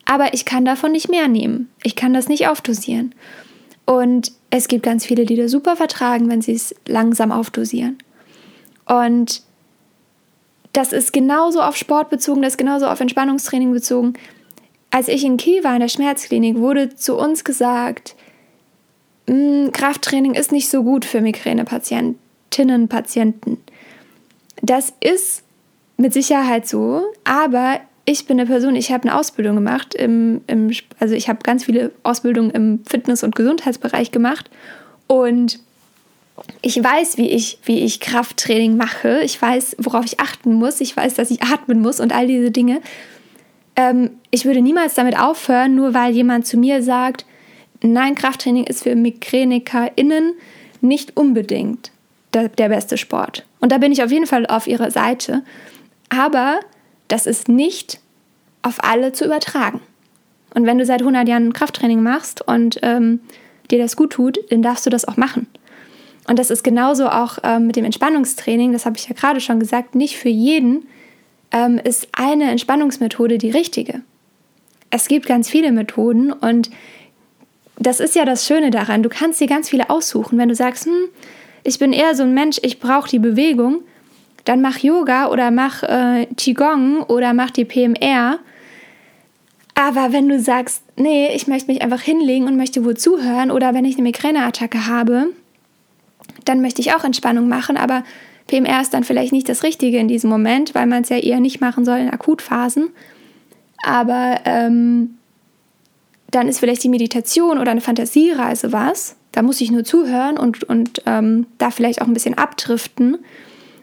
aber 0.04 0.34
ich 0.34 0.44
kann 0.44 0.64
davon 0.64 0.92
nicht 0.92 1.08
mehr 1.08 1.26
nehmen. 1.26 1.70
Ich 1.82 1.96
kann 1.96 2.12
das 2.12 2.28
nicht 2.28 2.48
aufdosieren. 2.48 3.14
Und 3.86 4.32
es 4.50 4.68
gibt 4.68 4.82
ganz 4.82 5.04
viele, 5.04 5.24
die 5.24 5.36
das 5.36 5.50
super 5.50 5.76
vertragen, 5.76 6.28
wenn 6.28 6.42
sie 6.42 6.52
es 6.52 6.74
langsam 6.86 7.32
aufdosieren. 7.32 7.98
Und 8.86 9.42
das 10.72 10.92
ist 10.92 11.12
genauso 11.12 11.60
auf 11.60 11.76
Sport 11.76 12.10
bezogen, 12.10 12.42
das 12.42 12.54
ist 12.54 12.58
genauso 12.58 12.86
auf 12.86 13.00
Entspannungstraining 13.00 13.72
bezogen. 13.72 14.14
Als 14.90 15.08
ich 15.08 15.24
in 15.24 15.36
Kiel 15.36 15.64
war 15.64 15.74
in 15.74 15.80
der 15.80 15.88
Schmerzklinik, 15.88 16.56
wurde 16.56 16.94
zu 16.94 17.16
uns 17.16 17.44
gesagt, 17.44 18.16
hm, 19.28 19.70
Krafttraining 19.72 20.34
ist 20.34 20.52
nicht 20.52 20.68
so 20.68 20.82
gut 20.82 21.04
für 21.04 21.20
Migränepatientinnen, 21.20 22.88
Patienten. 22.88 23.58
Das 24.62 24.92
ist 25.00 25.42
mit 25.96 26.12
Sicherheit 26.12 26.66
so, 26.66 27.02
aber 27.24 27.80
ich 28.04 28.26
bin 28.26 28.38
eine 28.38 28.48
Person, 28.48 28.76
ich 28.76 28.92
habe 28.92 29.08
eine 29.08 29.18
Ausbildung 29.18 29.56
gemacht, 29.56 29.94
im, 29.94 30.42
im 30.46 30.70
also 31.00 31.14
ich 31.14 31.28
habe 31.28 31.40
ganz 31.42 31.64
viele 31.64 31.92
Ausbildungen 32.02 32.50
im 32.50 32.80
Fitness- 32.84 33.22
und 33.22 33.34
Gesundheitsbereich 33.34 34.10
gemacht 34.10 34.50
und 35.06 35.60
ich 36.62 36.82
weiß, 36.82 37.16
wie 37.16 37.30
ich, 37.30 37.58
wie 37.64 37.84
ich 37.84 38.00
Krafttraining 38.00 38.76
mache. 38.76 39.20
Ich 39.22 39.40
weiß, 39.40 39.76
worauf 39.78 40.04
ich 40.04 40.20
achten 40.20 40.54
muss. 40.54 40.80
Ich 40.80 40.96
weiß, 40.96 41.14
dass 41.14 41.30
ich 41.30 41.42
atmen 41.42 41.80
muss 41.80 42.00
und 42.00 42.12
all 42.12 42.26
diese 42.26 42.50
Dinge. 42.50 42.80
Ähm, 43.76 44.10
ich 44.30 44.44
würde 44.44 44.60
niemals 44.60 44.94
damit 44.94 45.18
aufhören, 45.18 45.74
nur 45.74 45.94
weil 45.94 46.12
jemand 46.12 46.46
zu 46.46 46.56
mir 46.56 46.82
sagt, 46.82 47.24
nein, 47.82 48.14
Krafttraining 48.14 48.64
ist 48.64 48.82
für 48.82 48.96
MigränikerInnen 48.96 50.34
nicht 50.80 51.16
unbedingt 51.16 51.92
der, 52.32 52.48
der 52.48 52.68
beste 52.68 52.96
Sport. 52.96 53.44
Und 53.60 53.70
da 53.72 53.78
bin 53.78 53.92
ich 53.92 54.02
auf 54.02 54.10
jeden 54.10 54.26
Fall 54.26 54.46
auf 54.46 54.66
ihrer 54.66 54.90
Seite. 54.90 55.42
Aber 56.08 56.60
das 57.08 57.26
ist 57.26 57.48
nicht 57.48 58.00
auf 58.62 58.82
alle 58.82 59.12
zu 59.12 59.24
übertragen. 59.24 59.80
Und 60.54 60.66
wenn 60.66 60.78
du 60.78 60.86
seit 60.86 61.00
100 61.00 61.28
Jahren 61.28 61.52
Krafttraining 61.52 62.02
machst 62.02 62.46
und 62.46 62.78
ähm, 62.82 63.20
dir 63.70 63.78
das 63.78 63.96
gut 63.96 64.12
tut, 64.12 64.38
dann 64.50 64.62
darfst 64.62 64.86
du 64.86 64.90
das 64.90 65.06
auch 65.06 65.16
machen. 65.16 65.46
Und 66.26 66.38
das 66.38 66.50
ist 66.50 66.62
genauso 66.62 67.08
auch 67.08 67.38
ähm, 67.42 67.66
mit 67.66 67.76
dem 67.76 67.84
Entspannungstraining, 67.84 68.72
das 68.72 68.86
habe 68.86 68.96
ich 68.96 69.08
ja 69.08 69.14
gerade 69.14 69.40
schon 69.40 69.60
gesagt, 69.60 69.94
nicht 69.94 70.16
für 70.16 70.30
jeden 70.30 70.86
ähm, 71.52 71.80
ist 71.82 72.08
eine 72.12 72.50
Entspannungsmethode 72.50 73.38
die 73.38 73.50
richtige. 73.50 74.00
Es 74.90 75.08
gibt 75.08 75.26
ganz 75.26 75.50
viele 75.50 75.72
Methoden 75.72 76.32
und 76.32 76.70
das 77.78 78.00
ist 78.00 78.14
ja 78.14 78.24
das 78.24 78.46
Schöne 78.46 78.70
daran. 78.70 79.02
Du 79.02 79.08
kannst 79.08 79.40
dir 79.40 79.48
ganz 79.48 79.68
viele 79.68 79.90
aussuchen. 79.90 80.38
Wenn 80.38 80.48
du 80.48 80.54
sagst, 80.54 80.86
hm, 80.86 81.08
ich 81.64 81.78
bin 81.78 81.92
eher 81.92 82.14
so 82.14 82.22
ein 82.22 82.34
Mensch, 82.34 82.58
ich 82.62 82.78
brauche 82.78 83.08
die 83.08 83.18
Bewegung, 83.18 83.82
dann 84.44 84.60
mach 84.60 84.78
Yoga 84.78 85.28
oder 85.28 85.50
mach 85.50 85.82
äh, 85.82 86.26
Qigong 86.36 87.02
oder 87.02 87.34
mach 87.34 87.50
die 87.50 87.64
PMR. 87.64 88.38
Aber 89.74 90.12
wenn 90.12 90.28
du 90.28 90.38
sagst, 90.38 90.84
nee, 90.96 91.34
ich 91.34 91.48
möchte 91.48 91.70
mich 91.70 91.82
einfach 91.82 92.00
hinlegen 92.00 92.46
und 92.46 92.56
möchte 92.56 92.84
wohl 92.84 92.96
zuhören 92.96 93.50
oder 93.50 93.74
wenn 93.74 93.84
ich 93.84 93.94
eine 93.94 94.04
Migräneattacke 94.04 94.86
habe, 94.86 95.30
dann 96.44 96.60
möchte 96.60 96.80
ich 96.80 96.94
auch 96.94 97.04
Entspannung 97.04 97.48
machen, 97.48 97.76
aber 97.76 98.04
PMR 98.46 98.80
ist 98.80 98.92
dann 98.92 99.04
vielleicht 99.04 99.32
nicht 99.32 99.48
das 99.48 99.62
Richtige 99.62 99.98
in 99.98 100.08
diesem 100.08 100.30
Moment, 100.30 100.74
weil 100.74 100.86
man 100.86 101.02
es 101.02 101.08
ja 101.08 101.16
eher 101.16 101.40
nicht 101.40 101.60
machen 101.60 101.84
soll 101.84 101.98
in 101.98 102.10
Akutphasen. 102.10 102.90
Aber 103.82 104.40
ähm, 104.44 105.16
dann 106.30 106.48
ist 106.48 106.58
vielleicht 106.58 106.82
die 106.84 106.88
Meditation 106.88 107.58
oder 107.58 107.70
eine 107.70 107.80
Fantasiereise 107.80 108.72
was. 108.72 109.16
Da 109.32 109.42
muss 109.42 109.60
ich 109.60 109.70
nur 109.70 109.84
zuhören 109.84 110.38
und, 110.38 110.64
und 110.64 111.02
ähm, 111.06 111.46
da 111.58 111.70
vielleicht 111.70 112.02
auch 112.02 112.06
ein 112.06 112.14
bisschen 112.14 112.36
abdriften 112.36 113.18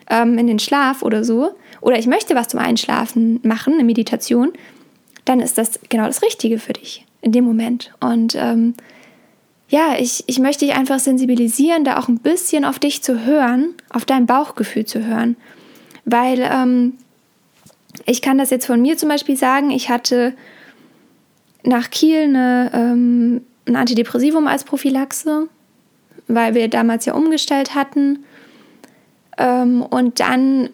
ähm, 0.10 0.38
in 0.38 0.48
den 0.48 0.60
Schlaf 0.60 1.02
oder 1.02 1.24
so. 1.24 1.56
Oder 1.82 1.98
ich 1.98 2.08
möchte 2.08 2.36
was 2.36 2.50
zum 2.50 2.60
Einschlafen 2.60 3.40
machen, 3.44 3.74
eine 3.74 3.84
Meditation. 3.84 4.54
Dann 5.26 5.40
ist 5.40 5.58
das 5.58 5.80
genau 5.90 6.06
das 6.06 6.22
Richtige 6.22 6.60
für 6.60 6.74
dich 6.74 7.06
in 7.22 7.32
dem 7.32 7.46
Moment. 7.46 7.94
Und 8.00 8.36
ähm, 8.36 8.76
ja, 9.72 9.96
ich, 9.98 10.26
ich 10.28 10.38
möchte 10.38 10.66
dich 10.66 10.76
einfach 10.76 11.00
sensibilisieren, 11.00 11.86
da 11.86 11.98
auch 11.98 12.10
ein 12.10 12.20
bisschen 12.20 12.66
auf 12.66 12.78
dich 12.78 13.02
zu 13.02 13.26
hören, 13.26 13.74
auf 13.90 14.04
dein 14.04 14.26
Bauchgefühl 14.26 14.86
zu 14.86 15.06
hören. 15.06 15.38
Weil 16.04 16.40
ähm, 16.42 16.98
ich 18.06 18.22
kann 18.22 18.38
das 18.38 18.50
jetzt 18.50 18.66
von 18.66 18.82
mir 18.82 18.98
zum 18.98 19.08
Beispiel 19.08 19.38
sagen, 19.38 19.72
ich 19.72 19.90
hatte 19.90 20.34
nach 21.64 21.90
Kiel 21.90 22.24
eine, 22.24 22.70
ähm, 22.74 23.46
ein 23.66 23.78
Antidepressivum 23.78 24.46
als 24.46 24.66
Prophylaxe, 24.66 25.48
weil 26.28 26.54
wir 26.54 26.68
damals 26.68 27.06
ja 27.06 27.14
umgestellt 27.14 27.74
hatten. 27.74 28.26
Ähm, 29.38 29.84
und 29.84 30.20
dann 30.20 30.70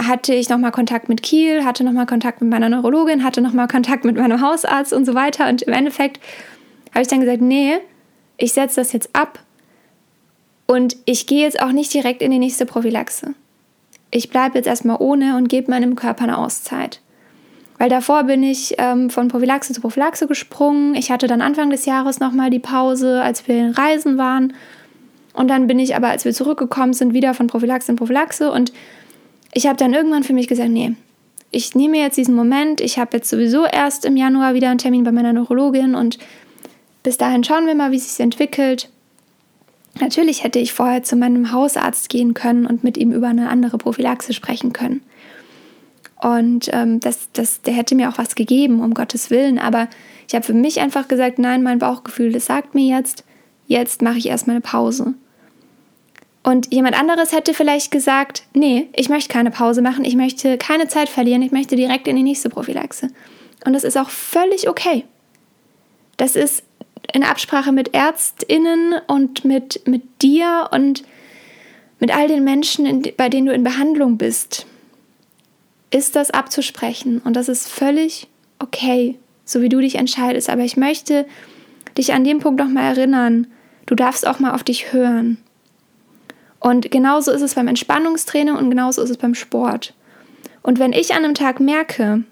hatte 0.00 0.32
ich 0.32 0.48
nochmal 0.48 0.70
Kontakt 0.70 1.08
mit 1.08 1.24
Kiel, 1.24 1.64
hatte 1.64 1.82
nochmal 1.82 2.06
Kontakt 2.06 2.40
mit 2.40 2.50
meiner 2.50 2.68
Neurologin, 2.68 3.24
hatte 3.24 3.40
nochmal 3.40 3.66
Kontakt 3.66 4.04
mit 4.04 4.16
meinem 4.16 4.40
Hausarzt 4.40 4.92
und 4.92 5.06
so 5.06 5.14
weiter. 5.14 5.48
Und 5.48 5.62
im 5.62 5.72
Endeffekt 5.72 6.20
habe 6.94 7.02
ich 7.02 7.08
dann 7.08 7.20
gesagt, 7.20 7.42
nee, 7.42 7.74
ich 8.36 8.52
setze 8.52 8.80
das 8.80 8.92
jetzt 8.92 9.10
ab 9.12 9.40
und 10.66 10.96
ich 11.04 11.26
gehe 11.26 11.42
jetzt 11.42 11.60
auch 11.60 11.72
nicht 11.72 11.92
direkt 11.92 12.22
in 12.22 12.30
die 12.30 12.38
nächste 12.38 12.66
Prophylaxe. 12.66 13.34
Ich 14.10 14.30
bleibe 14.30 14.56
jetzt 14.56 14.66
erstmal 14.66 14.96
ohne 15.00 15.36
und 15.36 15.48
gebe 15.48 15.70
meinem 15.70 15.96
Körper 15.96 16.24
eine 16.24 16.38
Auszeit. 16.38 17.00
Weil 17.78 17.88
davor 17.88 18.22
bin 18.24 18.44
ich 18.44 18.76
ähm, 18.78 19.10
von 19.10 19.28
Prophylaxe 19.28 19.72
zu 19.72 19.80
Prophylaxe 19.80 20.28
gesprungen. 20.28 20.94
Ich 20.94 21.10
hatte 21.10 21.26
dann 21.26 21.42
Anfang 21.42 21.70
des 21.70 21.86
Jahres 21.86 22.20
nochmal 22.20 22.48
die 22.50 22.60
Pause, 22.60 23.20
als 23.20 23.48
wir 23.48 23.58
in 23.58 23.72
Reisen 23.72 24.16
waren. 24.16 24.54
Und 25.32 25.48
dann 25.48 25.66
bin 25.66 25.80
ich 25.80 25.96
aber, 25.96 26.08
als 26.08 26.24
wir 26.24 26.32
zurückgekommen 26.32 26.92
sind, 26.92 27.12
wieder 27.12 27.34
von 27.34 27.48
Prophylaxe 27.48 27.90
in 27.90 27.96
Prophylaxe. 27.96 28.52
Und 28.52 28.72
ich 29.52 29.66
habe 29.66 29.76
dann 29.76 29.92
irgendwann 29.92 30.22
für 30.22 30.32
mich 30.32 30.46
gesagt, 30.46 30.70
nee, 30.70 30.94
ich 31.50 31.74
nehme 31.74 31.98
jetzt 31.98 32.16
diesen 32.16 32.36
Moment. 32.36 32.80
Ich 32.80 32.98
habe 32.98 33.16
jetzt 33.16 33.28
sowieso 33.28 33.64
erst 33.64 34.04
im 34.04 34.16
Januar 34.16 34.54
wieder 34.54 34.70
einen 34.70 34.78
Termin 34.78 35.02
bei 35.02 35.12
meiner 35.12 35.32
Neurologin 35.32 35.96
und 35.96 36.18
bis 37.04 37.18
dahin 37.18 37.44
schauen 37.44 37.68
wir 37.68 37.76
mal, 37.76 37.92
wie 37.92 37.96
es 37.96 38.10
sich 38.16 38.24
entwickelt. 38.24 38.88
Natürlich 40.00 40.42
hätte 40.42 40.58
ich 40.58 40.72
vorher 40.72 41.04
zu 41.04 41.14
meinem 41.14 41.52
Hausarzt 41.52 42.08
gehen 42.08 42.34
können 42.34 42.66
und 42.66 42.82
mit 42.82 42.96
ihm 42.96 43.12
über 43.12 43.28
eine 43.28 43.48
andere 43.48 43.78
Prophylaxe 43.78 44.32
sprechen 44.32 44.72
können. 44.72 45.02
Und 46.20 46.70
ähm, 46.72 47.00
das, 47.00 47.28
das, 47.32 47.60
der 47.62 47.74
hätte 47.74 47.94
mir 47.94 48.08
auch 48.08 48.18
was 48.18 48.34
gegeben, 48.34 48.80
um 48.80 48.94
Gottes 48.94 49.30
Willen. 49.30 49.58
Aber 49.58 49.88
ich 50.26 50.34
habe 50.34 50.44
für 50.44 50.54
mich 50.54 50.80
einfach 50.80 51.06
gesagt, 51.06 51.38
nein, 51.38 51.62
mein 51.62 51.78
Bauchgefühl, 51.78 52.32
das 52.32 52.46
sagt 52.46 52.74
mir 52.74 52.96
jetzt, 52.96 53.24
jetzt 53.66 54.02
mache 54.02 54.18
ich 54.18 54.26
erstmal 54.26 54.56
eine 54.56 54.62
Pause. 54.62 55.14
Und 56.42 56.72
jemand 56.72 56.98
anderes 56.98 57.32
hätte 57.32 57.54
vielleicht 57.54 57.90
gesagt, 57.90 58.44
nee, 58.54 58.88
ich 58.94 59.08
möchte 59.08 59.32
keine 59.32 59.50
Pause 59.50 59.80
machen, 59.80 60.04
ich 60.04 60.16
möchte 60.16 60.58
keine 60.58 60.88
Zeit 60.88 61.08
verlieren, 61.08 61.42
ich 61.42 61.52
möchte 61.52 61.76
direkt 61.76 62.08
in 62.08 62.16
die 62.16 62.22
nächste 62.22 62.48
Prophylaxe. 62.48 63.08
Und 63.64 63.74
das 63.74 63.84
ist 63.84 63.96
auch 63.96 64.10
völlig 64.10 64.68
okay. 64.68 65.04
Das 66.16 66.36
ist 66.36 66.62
in 67.14 67.22
Absprache 67.22 67.70
mit 67.70 67.94
ÄrztInnen 67.94 68.96
und 69.06 69.44
mit, 69.44 69.86
mit 69.86 70.20
dir 70.20 70.68
und 70.72 71.04
mit 72.00 72.14
all 72.14 72.26
den 72.26 72.42
Menschen, 72.42 72.86
in, 72.86 73.02
bei 73.16 73.28
denen 73.28 73.46
du 73.46 73.54
in 73.54 73.62
Behandlung 73.62 74.18
bist, 74.18 74.66
ist 75.92 76.16
das 76.16 76.32
abzusprechen. 76.32 77.22
Und 77.24 77.36
das 77.36 77.48
ist 77.48 77.68
völlig 77.68 78.26
okay, 78.58 79.16
so 79.44 79.62
wie 79.62 79.68
du 79.68 79.80
dich 79.80 79.94
entscheidest. 79.94 80.50
Aber 80.50 80.62
ich 80.62 80.76
möchte 80.76 81.24
dich 81.96 82.12
an 82.12 82.24
dem 82.24 82.40
Punkt 82.40 82.58
nochmal 82.58 82.96
erinnern, 82.96 83.46
du 83.86 83.94
darfst 83.94 84.26
auch 84.26 84.40
mal 84.40 84.52
auf 84.52 84.64
dich 84.64 84.92
hören. 84.92 85.38
Und 86.58 86.90
genauso 86.90 87.30
ist 87.30 87.42
es 87.42 87.54
beim 87.54 87.68
Entspannungstraining 87.68 88.56
und 88.56 88.70
genauso 88.70 89.02
ist 89.02 89.10
es 89.10 89.18
beim 89.18 89.36
Sport. 89.36 89.94
Und 90.62 90.80
wenn 90.80 90.92
ich 90.92 91.14
an 91.14 91.24
einem 91.24 91.34
Tag 91.34 91.60
merke, 91.60 92.24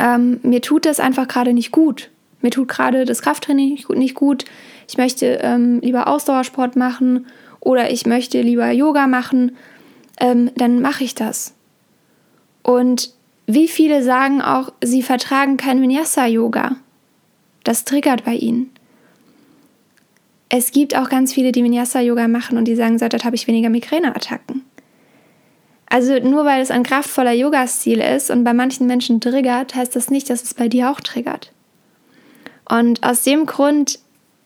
ähm, 0.00 0.40
mir 0.42 0.62
tut 0.62 0.84
das 0.84 0.98
einfach 0.98 1.28
gerade 1.28 1.52
nicht 1.52 1.70
gut, 1.70 2.10
mir 2.42 2.50
tut 2.50 2.68
gerade 2.68 3.04
das 3.04 3.22
Krafttraining 3.22 3.78
nicht 3.94 4.14
gut, 4.14 4.44
ich 4.88 4.98
möchte 4.98 5.38
ähm, 5.42 5.80
lieber 5.80 6.08
Ausdauersport 6.08 6.76
machen 6.76 7.26
oder 7.60 7.90
ich 7.90 8.06
möchte 8.06 8.40
lieber 8.40 8.70
Yoga 8.70 9.06
machen, 9.06 9.56
ähm, 10.20 10.50
dann 10.56 10.80
mache 10.80 11.04
ich 11.04 11.14
das. 11.14 11.54
Und 12.62 13.12
wie 13.46 13.68
viele 13.68 14.02
sagen 14.02 14.40
auch, 14.40 14.72
sie 14.82 15.02
vertragen 15.02 15.56
kein 15.56 15.80
Vinyasa-Yoga. 15.80 16.76
Das 17.64 17.84
triggert 17.84 18.24
bei 18.24 18.34
ihnen. 18.34 18.70
Es 20.48 20.70
gibt 20.70 20.96
auch 20.96 21.08
ganz 21.08 21.32
viele, 21.32 21.52
die 21.52 21.64
Vinyasa-Yoga 21.64 22.28
machen 22.28 22.58
und 22.58 22.66
die 22.66 22.76
sagen, 22.76 22.98
seit 22.98 23.24
habe 23.24 23.36
ich 23.36 23.46
weniger 23.46 23.70
Migräneattacken. 23.70 24.62
Also 25.86 26.18
nur 26.18 26.44
weil 26.44 26.62
es 26.62 26.70
ein 26.70 26.84
kraftvoller 26.84 27.32
Yoga-Stil 27.32 28.00
ist 28.00 28.30
und 28.30 28.44
bei 28.44 28.54
manchen 28.54 28.86
Menschen 28.86 29.20
triggert, 29.20 29.74
heißt 29.74 29.94
das 29.94 30.10
nicht, 30.10 30.30
dass 30.30 30.42
es 30.42 30.54
bei 30.54 30.68
dir 30.68 30.90
auch 30.90 31.00
triggert. 31.00 31.52
Und 32.72 33.02
aus 33.02 33.22
dem 33.22 33.44
Grund 33.44 33.98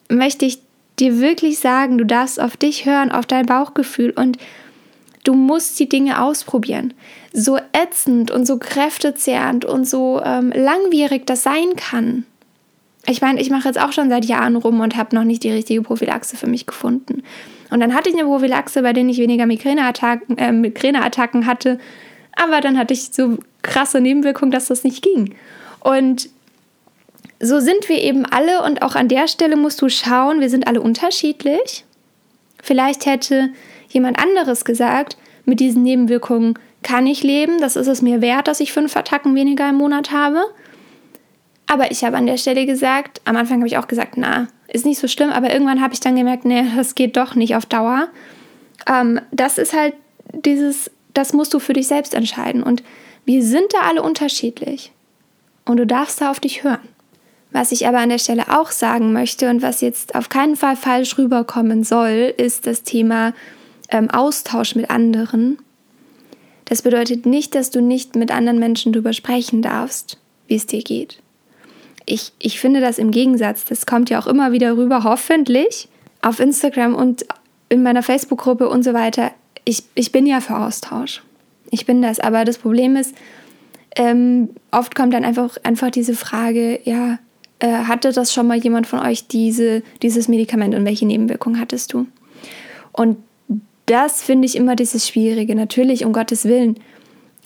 möchte 0.08 0.46
ich 0.46 0.58
dir 0.98 1.20
wirklich 1.20 1.60
sagen, 1.60 1.96
du 1.96 2.04
darfst 2.04 2.40
auf 2.40 2.56
dich 2.56 2.84
hören, 2.84 3.12
auf 3.12 3.24
dein 3.24 3.46
Bauchgefühl 3.46 4.10
und 4.10 4.36
du 5.22 5.34
musst 5.34 5.78
die 5.78 5.88
Dinge 5.88 6.20
ausprobieren. 6.20 6.92
So 7.32 7.56
ätzend 7.72 8.32
und 8.32 8.44
so 8.44 8.58
kräftezehrend 8.58 9.64
und 9.64 9.86
so 9.86 10.20
ähm, 10.24 10.50
langwierig 10.52 11.24
das 11.26 11.44
sein 11.44 11.76
kann. 11.76 12.26
Ich 13.06 13.20
meine, 13.20 13.40
ich 13.40 13.50
mache 13.50 13.68
jetzt 13.68 13.80
auch 13.80 13.92
schon 13.92 14.08
seit 14.08 14.24
Jahren 14.24 14.56
rum 14.56 14.80
und 14.80 14.96
habe 14.96 15.14
noch 15.14 15.22
nicht 15.22 15.44
die 15.44 15.52
richtige 15.52 15.82
Prophylaxe 15.82 16.36
für 16.36 16.48
mich 16.48 16.66
gefunden. 16.66 17.22
Und 17.70 17.78
dann 17.78 17.94
hatte 17.94 18.08
ich 18.08 18.16
eine 18.16 18.24
Prophylaxe, 18.24 18.82
bei 18.82 18.92
der 18.92 19.06
ich 19.06 19.18
weniger 19.18 19.46
Migräneattacken, 19.46 20.36
äh, 20.38 20.50
Migräneattacken 20.50 21.46
hatte. 21.46 21.78
Aber 22.32 22.60
dann 22.60 22.76
hatte 22.76 22.92
ich 22.92 23.10
so 23.12 23.38
krasse 23.62 24.00
Nebenwirkungen, 24.00 24.50
dass 24.50 24.66
das 24.66 24.82
nicht 24.82 25.02
ging. 25.02 25.36
Und 25.78 26.28
so 27.40 27.60
sind 27.60 27.88
wir 27.88 28.02
eben 28.02 28.24
alle 28.24 28.62
und 28.62 28.82
auch 28.82 28.94
an 28.94 29.08
der 29.08 29.28
Stelle 29.28 29.56
musst 29.56 29.82
du 29.82 29.88
schauen, 29.88 30.40
wir 30.40 30.50
sind 30.50 30.66
alle 30.66 30.80
unterschiedlich. 30.80 31.84
Vielleicht 32.62 33.06
hätte 33.06 33.50
jemand 33.88 34.18
anderes 34.18 34.64
gesagt, 34.64 35.16
mit 35.44 35.60
diesen 35.60 35.82
Nebenwirkungen 35.82 36.58
kann 36.82 37.06
ich 37.06 37.22
leben, 37.22 37.60
das 37.60 37.76
ist 37.76 37.88
es 37.88 38.02
mir 38.02 38.20
wert, 38.20 38.48
dass 38.48 38.60
ich 38.60 38.72
fünf 38.72 38.96
Attacken 38.96 39.34
weniger 39.34 39.68
im 39.68 39.76
Monat 39.76 40.12
habe. 40.12 40.42
Aber 41.66 41.90
ich 41.90 42.04
habe 42.04 42.16
an 42.16 42.26
der 42.26 42.36
Stelle 42.36 42.64
gesagt, 42.64 43.20
am 43.24 43.36
Anfang 43.36 43.58
habe 43.58 43.66
ich 43.66 43.78
auch 43.78 43.88
gesagt, 43.88 44.16
na, 44.16 44.48
ist 44.68 44.86
nicht 44.86 45.00
so 45.00 45.08
schlimm, 45.08 45.30
aber 45.30 45.52
irgendwann 45.52 45.82
habe 45.82 45.94
ich 45.94 46.00
dann 46.00 46.16
gemerkt, 46.16 46.44
nee, 46.44 46.64
das 46.76 46.94
geht 46.94 47.16
doch 47.16 47.34
nicht 47.34 47.56
auf 47.56 47.66
Dauer. 47.66 48.08
Ähm, 48.88 49.20
das 49.32 49.58
ist 49.58 49.72
halt 49.72 49.94
dieses, 50.32 50.90
das 51.12 51.32
musst 51.32 51.54
du 51.54 51.58
für 51.58 51.72
dich 51.72 51.88
selbst 51.88 52.14
entscheiden. 52.14 52.62
Und 52.62 52.82
wir 53.24 53.42
sind 53.42 53.72
da 53.72 53.80
alle 53.80 54.02
unterschiedlich. 54.02 54.92
Und 55.64 55.78
du 55.78 55.86
darfst 55.86 56.20
da 56.20 56.30
auf 56.30 56.40
dich 56.40 56.62
hören. 56.62 56.88
Was 57.56 57.72
ich 57.72 57.88
aber 57.88 58.00
an 58.00 58.10
der 58.10 58.18
Stelle 58.18 58.44
auch 58.48 58.70
sagen 58.70 59.14
möchte 59.14 59.48
und 59.48 59.62
was 59.62 59.80
jetzt 59.80 60.14
auf 60.14 60.28
keinen 60.28 60.56
Fall 60.56 60.76
falsch 60.76 61.16
rüberkommen 61.16 61.84
soll, 61.84 62.34
ist 62.36 62.66
das 62.66 62.82
Thema 62.82 63.32
ähm, 63.88 64.10
Austausch 64.10 64.74
mit 64.74 64.90
anderen. 64.90 65.56
Das 66.66 66.82
bedeutet 66.82 67.24
nicht, 67.24 67.54
dass 67.54 67.70
du 67.70 67.80
nicht 67.80 68.14
mit 68.14 68.30
anderen 68.30 68.58
Menschen 68.58 68.92
darüber 68.92 69.14
sprechen 69.14 69.62
darfst, 69.62 70.18
wie 70.48 70.56
es 70.56 70.66
dir 70.66 70.82
geht. 70.82 71.22
Ich, 72.04 72.34
ich 72.40 72.60
finde 72.60 72.82
das 72.82 72.98
im 72.98 73.10
Gegensatz, 73.10 73.64
das 73.64 73.86
kommt 73.86 74.10
ja 74.10 74.18
auch 74.18 74.26
immer 74.26 74.52
wieder 74.52 74.76
rüber, 74.76 75.02
hoffentlich, 75.02 75.88
auf 76.20 76.40
Instagram 76.40 76.94
und 76.94 77.24
in 77.70 77.82
meiner 77.82 78.02
Facebook-Gruppe 78.02 78.68
und 78.68 78.82
so 78.82 78.92
weiter. 78.92 79.30
Ich, 79.64 79.84
ich 79.94 80.12
bin 80.12 80.26
ja 80.26 80.42
für 80.42 80.58
Austausch. 80.58 81.22
Ich 81.70 81.86
bin 81.86 82.02
das. 82.02 82.20
Aber 82.20 82.44
das 82.44 82.58
Problem 82.58 82.96
ist, 82.96 83.14
ähm, 83.96 84.50
oft 84.72 84.94
kommt 84.94 85.14
dann 85.14 85.24
einfach, 85.24 85.56
einfach 85.62 85.90
diese 85.90 86.14
Frage, 86.14 86.80
ja, 86.84 87.18
äh, 87.58 87.68
hatte 87.68 88.12
das 88.12 88.32
schon 88.32 88.46
mal 88.46 88.58
jemand 88.58 88.86
von 88.86 89.00
euch, 89.00 89.28
diese, 89.28 89.82
dieses 90.02 90.28
Medikament 90.28 90.74
und 90.74 90.84
welche 90.84 91.06
Nebenwirkungen 91.06 91.60
hattest 91.60 91.92
du? 91.92 92.06
Und 92.92 93.18
das 93.86 94.22
finde 94.22 94.46
ich 94.46 94.56
immer 94.56 94.76
dieses 94.76 95.08
Schwierige. 95.08 95.54
Natürlich, 95.54 96.04
um 96.04 96.12
Gottes 96.12 96.44
Willen, 96.44 96.76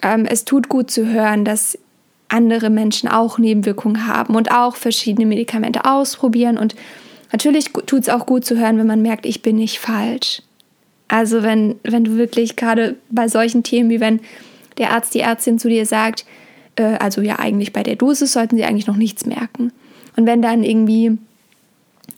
ähm, 0.02 0.24
es 0.24 0.44
tut 0.44 0.68
gut 0.68 0.90
zu 0.90 1.06
hören, 1.06 1.44
dass 1.44 1.78
andere 2.28 2.70
Menschen 2.70 3.08
auch 3.08 3.38
Nebenwirkungen 3.38 4.06
haben 4.06 4.34
und 4.34 4.50
auch 4.52 4.76
verschiedene 4.76 5.26
Medikamente 5.26 5.84
ausprobieren. 5.84 6.58
Und 6.58 6.74
natürlich 7.32 7.72
tut 7.86 8.02
es 8.02 8.08
auch 8.08 8.24
gut 8.24 8.44
zu 8.44 8.58
hören, 8.58 8.78
wenn 8.78 8.86
man 8.86 9.02
merkt, 9.02 9.26
ich 9.26 9.42
bin 9.42 9.56
nicht 9.56 9.80
falsch. 9.80 10.42
Also 11.08 11.42
wenn, 11.42 11.74
wenn 11.82 12.04
du 12.04 12.16
wirklich 12.16 12.54
gerade 12.54 12.96
bei 13.10 13.26
solchen 13.26 13.64
Themen, 13.64 13.90
wie 13.90 14.00
wenn 14.00 14.20
der 14.78 14.92
Arzt, 14.92 15.12
die 15.14 15.20
Ärztin 15.20 15.58
zu 15.58 15.68
dir 15.68 15.84
sagt, 15.84 16.24
äh, 16.76 16.96
also 17.00 17.20
ja 17.20 17.40
eigentlich 17.40 17.72
bei 17.72 17.82
der 17.82 17.96
Dosis 17.96 18.32
sollten 18.32 18.56
sie 18.56 18.64
eigentlich 18.64 18.86
noch 18.86 18.96
nichts 18.96 19.26
merken. 19.26 19.72
Und 20.20 20.26
wenn 20.26 20.42
dann 20.42 20.62
irgendwie 20.62 21.16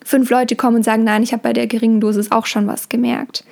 fünf 0.04 0.28
Leute 0.28 0.56
kommen 0.56 0.78
und 0.78 0.82
sagen, 0.82 1.04
nein, 1.04 1.23
ich 1.23 1.32
habe 1.32 1.44
bei 1.44 1.52
der 1.52 1.68
geringen 1.68 2.00
Dosis 2.00 2.32
auch 2.32 2.47
schon 2.47 2.66
was 2.66 2.88
gemerkt, 2.88 3.44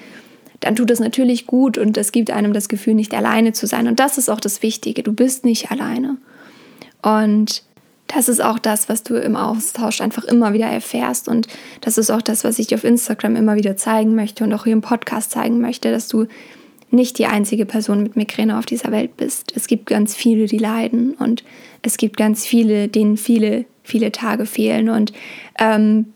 dann 0.58 0.74
tut 0.74 0.90
es 0.90 0.98
natürlich 0.98 1.46
gut 1.46 1.78
und 1.78 1.96
es 1.96 2.10
gibt 2.10 2.32
einem 2.32 2.52
das 2.52 2.68
Gefühl, 2.68 2.94
nicht 2.94 3.14
alleine 3.14 3.52
zu 3.52 3.68
sein. 3.68 3.86
Und 3.86 4.00
das 4.00 4.18
ist 4.18 4.28
auch 4.28 4.40
das 4.40 4.60
Wichtige, 4.60 5.04
du 5.04 5.12
bist 5.12 5.44
nicht 5.44 5.70
alleine. 5.70 6.16
Und 7.00 7.62
das 8.08 8.28
ist 8.28 8.42
auch 8.42 8.58
das, 8.58 8.88
was 8.88 9.04
du 9.04 9.14
im 9.14 9.36
Austausch 9.36 10.00
einfach 10.00 10.24
immer 10.24 10.52
wieder 10.52 10.66
erfährst. 10.66 11.28
Und 11.28 11.46
das 11.80 11.96
ist 11.96 12.10
auch 12.10 12.20
das, 12.20 12.42
was 12.42 12.58
ich 12.58 12.66
dir 12.66 12.74
auf 12.74 12.82
Instagram 12.82 13.36
immer 13.36 13.54
wieder 13.54 13.76
zeigen 13.76 14.16
möchte 14.16 14.42
und 14.42 14.52
auch 14.52 14.64
hier 14.64 14.72
im 14.72 14.80
Podcast 14.80 15.30
zeigen 15.30 15.60
möchte, 15.60 15.92
dass 15.92 16.08
du 16.08 16.26
nicht 16.90 17.18
die 17.18 17.26
einzige 17.26 17.66
Person 17.66 18.02
mit 18.02 18.16
Migräne 18.16 18.58
auf 18.58 18.66
dieser 18.66 18.90
Welt 18.90 19.16
bist. 19.16 19.52
Es 19.54 19.68
gibt 19.68 19.86
ganz 19.86 20.16
viele, 20.16 20.46
die 20.46 20.58
leiden 20.58 21.14
und 21.14 21.44
es 21.82 21.98
gibt 21.98 22.16
ganz 22.16 22.44
viele, 22.44 22.88
denen 22.88 23.16
viele, 23.16 23.64
viele 23.90 24.12
Tage 24.12 24.46
fehlen. 24.46 24.88
Und 24.88 25.12
ähm, 25.58 26.06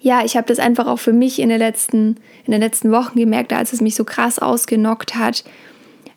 ja, 0.00 0.24
ich 0.24 0.36
habe 0.36 0.46
das 0.46 0.58
einfach 0.58 0.86
auch 0.86 0.98
für 0.98 1.12
mich 1.12 1.38
in, 1.38 1.48
der 1.48 1.58
letzten, 1.58 2.16
in 2.44 2.52
den 2.52 2.60
letzten 2.60 2.90
Wochen 2.90 3.18
gemerkt, 3.18 3.52
als 3.52 3.72
es 3.72 3.80
mich 3.80 3.94
so 3.94 4.04
krass 4.04 4.38
ausgenockt 4.38 5.14
hat, 5.14 5.44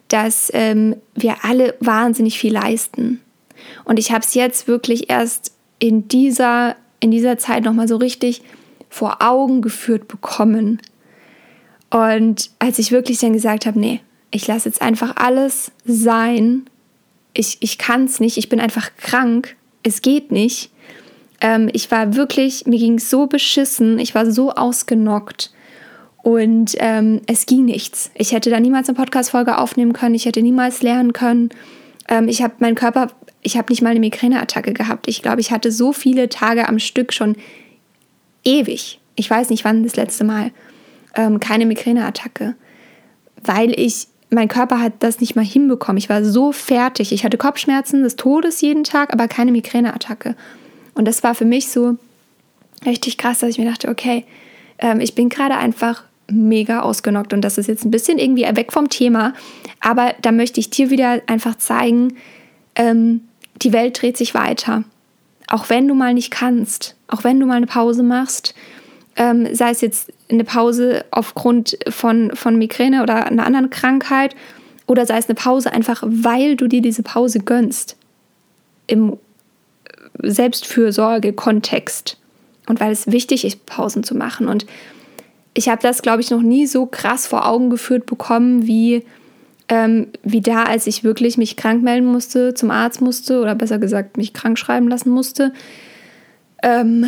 dass 0.07 0.49
ähm, 0.53 0.95
wir 1.15 1.43
alle 1.43 1.75
wahnsinnig 1.79 2.37
viel 2.37 2.53
leisten. 2.53 3.19
Und 3.85 3.99
ich 3.99 4.11
habe 4.11 4.23
es 4.23 4.33
jetzt 4.33 4.67
wirklich 4.67 5.09
erst 5.09 5.53
in 5.79 6.07
dieser, 6.07 6.75
in 6.99 7.11
dieser 7.11 7.37
Zeit 7.37 7.63
nochmal 7.63 7.87
so 7.87 7.97
richtig 7.97 8.41
vor 8.89 9.17
Augen 9.21 9.61
geführt 9.61 10.07
bekommen. 10.07 10.81
Und 11.89 12.51
als 12.59 12.79
ich 12.79 12.91
wirklich 12.91 13.19
dann 13.19 13.33
gesagt 13.33 13.65
habe, 13.65 13.79
nee, 13.79 13.99
ich 14.31 14.47
lasse 14.47 14.69
jetzt 14.69 14.81
einfach 14.81 15.15
alles 15.17 15.71
sein, 15.85 16.65
ich, 17.33 17.57
ich 17.59 17.77
kann 17.77 18.05
es 18.05 18.19
nicht, 18.19 18.37
ich 18.37 18.49
bin 18.49 18.59
einfach 18.59 18.91
krank, 18.97 19.55
es 19.83 20.01
geht 20.01 20.31
nicht. 20.31 20.71
Ähm, 21.41 21.69
ich 21.73 21.91
war 21.91 22.15
wirklich, 22.15 22.65
mir 22.65 22.79
ging 22.79 22.99
so 22.99 23.27
beschissen, 23.27 23.99
ich 23.99 24.15
war 24.15 24.29
so 24.31 24.51
ausgenockt 24.51 25.53
und 26.21 26.75
ähm, 26.79 27.21
es 27.27 27.45
ging 27.45 27.65
nichts. 27.65 28.11
Ich 28.15 28.31
hätte 28.31 28.49
da 28.49 28.59
niemals 28.59 28.87
eine 28.87 28.97
Podcast-Folge 28.97 29.57
aufnehmen 29.57 29.93
können, 29.93 30.15
ich 30.15 30.25
hätte 30.25 30.41
niemals 30.41 30.81
lernen 30.81 31.13
können. 31.13 31.49
Ähm, 32.07 32.27
ich 32.27 32.41
habe 32.41 32.53
meinen 32.59 32.75
Körper 32.75 33.09
ich 33.43 33.57
habe 33.57 33.71
nicht 33.71 33.81
mal 33.81 33.89
eine 33.89 33.99
Migräneattacke 33.99 34.73
gehabt. 34.73 35.07
Ich 35.07 35.21
glaube, 35.21 35.41
ich 35.41 35.51
hatte 35.51 35.71
so 35.71 35.93
viele 35.93 36.29
Tage 36.29 36.67
am 36.67 36.79
Stück 36.79 37.13
schon 37.13 37.35
ewig. 38.43 38.99
Ich 39.15 39.29
weiß 39.29 39.49
nicht, 39.49 39.65
wann 39.65 39.83
das 39.83 39.95
letzte 39.95 40.23
Mal. 40.23 40.51
Ähm, 41.15 41.39
keine 41.39 41.65
Migräneattacke. 41.65 42.55
Weil 43.43 43.77
ich, 43.79 44.07
mein 44.33 44.47
Körper 44.47 44.79
hat 44.79 44.93
das 44.99 45.19
nicht 45.19 45.35
mal 45.35 45.45
hinbekommen. 45.45 45.97
Ich 45.97 46.09
war 46.09 46.23
so 46.23 46.51
fertig. 46.51 47.11
Ich 47.11 47.23
hatte 47.23 47.37
Kopfschmerzen 47.37 48.03
des 48.03 48.15
Todes 48.15 48.61
jeden 48.61 48.83
Tag, 48.83 49.13
aber 49.13 49.27
keine 49.27 49.51
Migräneattacke. 49.51 50.35
Und 50.93 51.05
das 51.07 51.23
war 51.23 51.35
für 51.35 51.45
mich 51.45 51.69
so 51.69 51.97
richtig 52.85 53.17
krass, 53.17 53.39
dass 53.39 53.49
ich 53.49 53.57
mir 53.57 53.69
dachte, 53.69 53.89
okay, 53.89 54.25
ähm, 54.79 54.99
ich 54.99 55.15
bin 55.15 55.29
gerade 55.29 55.55
einfach 55.55 56.03
mega 56.29 56.81
ausgenockt 56.81 57.33
und 57.33 57.41
das 57.41 57.57
ist 57.57 57.67
jetzt 57.67 57.85
ein 57.85 57.91
bisschen 57.91 58.17
irgendwie 58.17 58.43
weg 58.43 58.71
vom 58.71 58.89
Thema, 58.89 59.33
aber 59.79 60.13
da 60.21 60.31
möchte 60.31 60.59
ich 60.59 60.69
dir 60.69 60.89
wieder 60.89 61.21
einfach 61.27 61.57
zeigen, 61.57 62.15
ähm, 62.75 63.21
die 63.61 63.73
Welt 63.73 64.01
dreht 64.01 64.17
sich 64.17 64.33
weiter. 64.33 64.83
Auch 65.47 65.69
wenn 65.69 65.87
du 65.87 65.95
mal 65.95 66.13
nicht 66.13 66.31
kannst, 66.31 66.95
auch 67.07 67.23
wenn 67.23 67.39
du 67.39 67.45
mal 67.45 67.57
eine 67.57 67.67
Pause 67.67 68.03
machst, 68.03 68.55
ähm, 69.15 69.53
sei 69.53 69.69
es 69.69 69.81
jetzt 69.81 70.11
eine 70.33 70.43
Pause 70.43 71.05
aufgrund 71.11 71.77
von, 71.89 72.35
von 72.35 72.57
Migräne 72.57 73.03
oder 73.03 73.25
einer 73.25 73.45
anderen 73.45 73.69
Krankheit 73.69 74.35
oder 74.87 75.05
sei 75.05 75.17
es 75.17 75.27
eine 75.27 75.35
Pause 75.35 75.71
einfach, 75.71 76.03
weil 76.05 76.55
du 76.55 76.67
dir 76.67 76.81
diese 76.81 77.03
Pause 77.03 77.39
gönnst. 77.39 77.95
Im 78.87 79.17
Selbstfürsorge-Kontext. 80.21 82.17
Und 82.67 82.79
weil 82.79 82.91
es 82.91 83.07
wichtig 83.07 83.45
ist, 83.45 83.65
Pausen 83.65 84.03
zu 84.03 84.15
machen. 84.15 84.47
Und 84.47 84.65
ich 85.53 85.69
habe 85.69 85.81
das, 85.81 86.01
glaube 86.01 86.21
ich, 86.21 86.31
noch 86.31 86.41
nie 86.41 86.65
so 86.65 86.85
krass 86.85 87.27
vor 87.27 87.47
Augen 87.47 87.69
geführt 87.69 88.05
bekommen, 88.05 88.67
wie 88.67 89.03
ähm, 89.69 90.07
wie 90.23 90.41
da, 90.41 90.63
als 90.63 90.87
ich 90.87 91.03
wirklich 91.03 91.37
mich 91.37 91.55
krank 91.55 91.83
melden 91.83 92.05
musste, 92.05 92.53
zum 92.53 92.69
Arzt 92.69 93.01
musste 93.01 93.41
oder 93.41 93.55
besser 93.55 93.79
gesagt 93.79 94.17
mich 94.17 94.33
krank 94.33 94.59
schreiben 94.59 94.87
lassen 94.87 95.09
musste. 95.09 95.53
Ähm, 96.61 97.05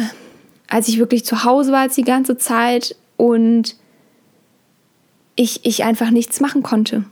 als 0.68 0.88
ich 0.88 0.98
wirklich 0.98 1.26
zu 1.26 1.44
Hause 1.44 1.72
war 1.72 1.84
jetzt 1.84 1.98
die 1.98 2.04
ganze 2.04 2.38
Zeit 2.38 2.96
und 3.18 3.76
ich, 5.36 5.66
ich 5.66 5.84
einfach 5.84 6.12
nichts 6.12 6.40
machen 6.40 6.64
konnte. 6.64 7.06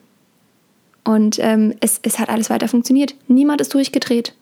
Und 1.03 1.37
ähm, 1.39 1.73
es, 1.81 1.99
es 2.03 2.19
hat 2.19 2.29
alles 2.29 2.49
weiter 2.49 2.67
funktioniert. 2.67 3.15
Niemand 3.27 3.59
ist 3.61 3.73
durchgedreht. 3.73 4.33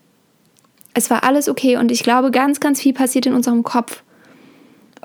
Es 0.94 1.10
war 1.10 1.24
alles 1.24 1.50
okay 1.50 1.78
und 1.78 1.92
ich 1.92 2.04
glaube, 2.04 2.32
ganz, 2.32 2.60
ganz 2.60 2.82
viel 2.82 2.94
passiert 2.94 3.26
in 3.26 3.34
unserem 3.34 3.64
Kopf. 3.64 4.04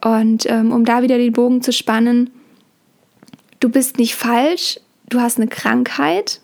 Und 0.02 0.44
ähm, 0.50 0.72
um 0.72 0.84
da 0.84 1.02
wieder 1.02 1.16
den 1.16 1.32
Bogen 1.32 1.62
zu 1.62 1.72
spannen, 1.72 2.30
du 3.60 3.70
bist 3.70 3.98
nicht 3.98 4.14
falsch, 4.14 4.78
du 5.08 5.20
hast 5.20 5.38
eine 5.38 5.48
Krankheit. 5.48 6.40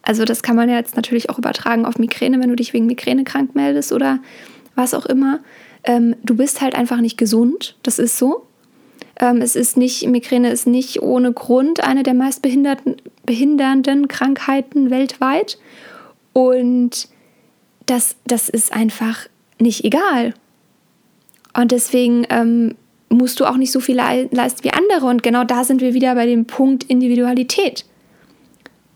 Also 0.00 0.24
das 0.24 0.42
kann 0.42 0.56
man 0.56 0.68
ja 0.68 0.76
jetzt 0.76 0.96
natürlich 0.96 1.28
auch 1.28 1.38
übertragen 1.38 1.84
auf 1.84 1.98
Migräne, 1.98 2.40
wenn 2.40 2.48
du 2.48 2.56
dich 2.56 2.72
wegen 2.72 2.86
Migräne 2.86 3.24
krank 3.24 3.54
meldest 3.54 3.92
oder 3.92 4.20
was 4.74 4.94
auch 4.94 5.06
immer. 5.06 5.40
Ähm, 5.84 6.16
du 6.22 6.36
bist 6.36 6.60
halt 6.60 6.74
einfach 6.74 7.00
nicht 7.00 7.18
gesund. 7.18 7.76
Das 7.82 7.98
ist 7.98 8.16
so. 8.16 8.46
Ähm, 9.20 9.42
es 9.42 9.56
ist 9.56 9.76
nicht, 9.76 10.06
Migräne 10.08 10.50
ist 10.50 10.66
nicht 10.66 11.02
ohne 11.02 11.32
Grund 11.32 11.82
eine 11.82 12.02
der 12.02 12.14
meist 12.14 12.42
behindernden 12.42 14.08
Krankheiten 14.08 14.90
weltweit. 14.90 15.58
Und 16.32 17.08
das, 17.86 18.16
das 18.24 18.48
ist 18.48 18.72
einfach 18.72 19.26
nicht 19.58 19.84
egal. 19.84 20.34
Und 21.54 21.72
deswegen 21.72 22.26
ähm, 22.30 22.74
musst 23.08 23.40
du 23.40 23.44
auch 23.44 23.56
nicht 23.56 23.72
so 23.72 23.80
viel 23.80 23.96
leisten 23.96 24.64
wie 24.64 24.72
andere. 24.72 25.06
Und 25.06 25.22
genau 25.22 25.44
da 25.44 25.64
sind 25.64 25.80
wir 25.80 25.94
wieder 25.94 26.14
bei 26.14 26.26
dem 26.26 26.46
Punkt 26.46 26.84
Individualität. 26.84 27.84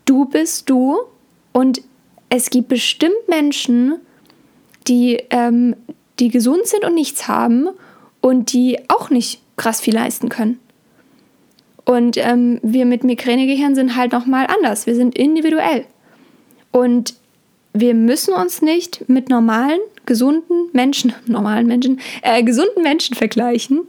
Du 0.05 0.25
bist 0.25 0.69
du 0.69 0.97
und 1.53 1.81
es 2.29 2.49
gibt 2.49 2.69
bestimmt 2.69 3.27
Menschen, 3.27 3.99
die, 4.87 5.21
ähm, 5.29 5.75
die 6.19 6.29
gesund 6.29 6.65
sind 6.65 6.83
und 6.83 6.95
nichts 6.95 7.27
haben 7.27 7.69
und 8.21 8.53
die 8.53 8.79
auch 8.89 9.09
nicht 9.09 9.41
krass 9.57 9.81
viel 9.81 9.93
leisten 9.93 10.29
können. 10.29 10.59
Und 11.83 12.17
ähm, 12.17 12.59
wir 12.63 12.85
mit 12.85 13.03
Migränegehirn 13.03 13.75
sind 13.75 13.95
halt 13.95 14.11
nochmal 14.11 14.47
anders. 14.47 14.87
Wir 14.87 14.95
sind 14.95 15.15
individuell. 15.17 15.85
Und 16.71 17.15
wir 17.73 17.93
müssen 17.93 18.33
uns 18.33 18.61
nicht 18.61 19.07
mit 19.07 19.29
normalen, 19.29 19.79
gesunden 20.05 20.69
Menschen, 20.73 21.13
normalen 21.25 21.67
Menschen, 21.67 21.99
äh, 22.21 22.43
gesunden 22.43 22.83
Menschen 22.83 23.15
vergleichen, 23.15 23.81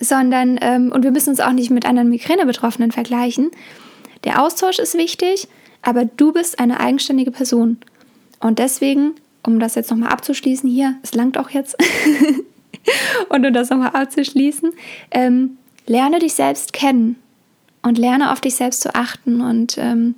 sondern, 0.00 0.58
ähm, 0.60 0.92
und 0.92 1.02
wir 1.02 1.10
müssen 1.10 1.30
uns 1.30 1.40
auch 1.40 1.52
nicht 1.52 1.70
mit 1.70 1.86
anderen 1.86 2.08
Migräne-Betroffenen 2.10 2.92
vergleichen. 2.92 3.50
Der 4.24 4.42
Austausch 4.42 4.78
ist 4.78 4.94
wichtig, 4.94 5.48
aber 5.82 6.04
du 6.04 6.32
bist 6.32 6.58
eine 6.58 6.80
eigenständige 6.80 7.30
Person. 7.30 7.78
Und 8.40 8.58
deswegen, 8.58 9.14
um 9.46 9.58
das 9.60 9.74
jetzt 9.74 9.90
nochmal 9.90 10.10
abzuschließen, 10.10 10.68
hier, 10.68 10.96
es 11.02 11.14
langt 11.14 11.38
auch 11.38 11.50
jetzt, 11.50 11.76
und 13.28 13.46
um 13.46 13.52
das 13.52 13.70
nochmal 13.70 13.90
abzuschließen, 13.90 14.72
ähm, 15.10 15.58
lerne 15.86 16.18
dich 16.18 16.34
selbst 16.34 16.72
kennen 16.72 17.16
und 17.82 17.98
lerne 17.98 18.32
auf 18.32 18.40
dich 18.40 18.56
selbst 18.56 18.80
zu 18.80 18.94
achten 18.94 19.40
und 19.40 19.76
ähm, 19.78 20.14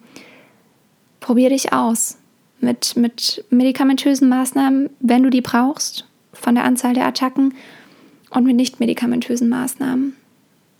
probiere 1.20 1.50
dich 1.50 1.72
aus 1.72 2.18
mit, 2.61 2.96
mit 2.96 3.44
medikamentösen 3.50 4.29
Maßnahmen, 4.29 4.90
wenn 5.00 5.22
du 5.22 5.31
die 5.31 5.40
brauchst, 5.40 6.07
von 6.33 6.55
der 6.55 6.64
Anzahl 6.64 6.94
der 6.94 7.07
Attacken 7.07 7.55
und 8.31 8.44
mit 8.44 8.57
nicht-medikamentösen 8.57 9.48
Maßnahmen. 9.48 10.16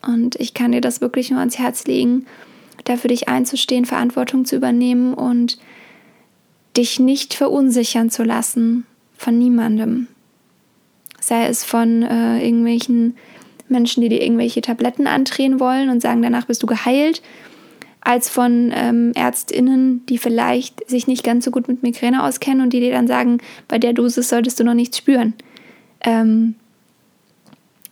Und 0.03 0.37
ich 0.37 0.55
kann 0.55 0.73
dir 0.73 0.81
das 0.81 1.01
wirklich 1.01 1.31
nur 1.31 1.41
ans 1.41 1.59
Herz 1.59 1.87
legen, 1.87 2.27
da 2.85 2.97
für 2.97 3.09
dich 3.09 3.29
einzustehen, 3.29 3.85
Verantwortung 3.85 4.45
zu 4.45 4.57
übernehmen 4.57 5.15
und 5.15 5.59
dich 6.77 7.01
nicht 7.01 7.35
verunsichern 7.35 8.11
zu 8.11 8.23
lassen 8.23 8.87
von 9.17 9.39
niemandem. 9.39 10.09
Sei 11.27 11.49
es 11.49 11.65
von 11.65 12.05
äh, 12.05 12.39
irgendwelchen 12.39 13.17
Menschen, 13.69 14.01
die 14.01 14.09
dir 14.09 14.23
irgendwelche 14.23 14.61
Tabletten 14.61 15.09
andrehen 15.09 15.59
wollen 15.59 15.89
und 15.89 16.01
sagen, 16.01 16.23
danach 16.23 16.45
bist 16.45 16.63
du 16.63 16.69
geheilt, 16.69 17.21
als 18.01 18.29
von 18.29 18.73
ähm, 18.73 19.11
Ärztinnen, 19.17 20.07
die 20.07 20.19
vielleicht 20.19 20.89
sich 20.89 21.09
nicht 21.09 21.25
ganz 21.25 21.45
so 21.45 21.51
gut 21.51 21.67
mit 21.67 21.83
Migräne 21.83 22.23
auskennen 22.23 22.61
und 22.61 22.73
die 22.73 22.79
dir 22.79 22.93
dann 22.93 23.09
sagen, 23.09 23.39
bei 23.67 23.77
der 23.77 23.93
Dosis 23.93 24.29
solltest 24.29 24.61
du 24.61 24.63
noch 24.65 24.75
nichts 24.75 24.99
spüren. 24.99 25.35
Ähm, 26.03 26.55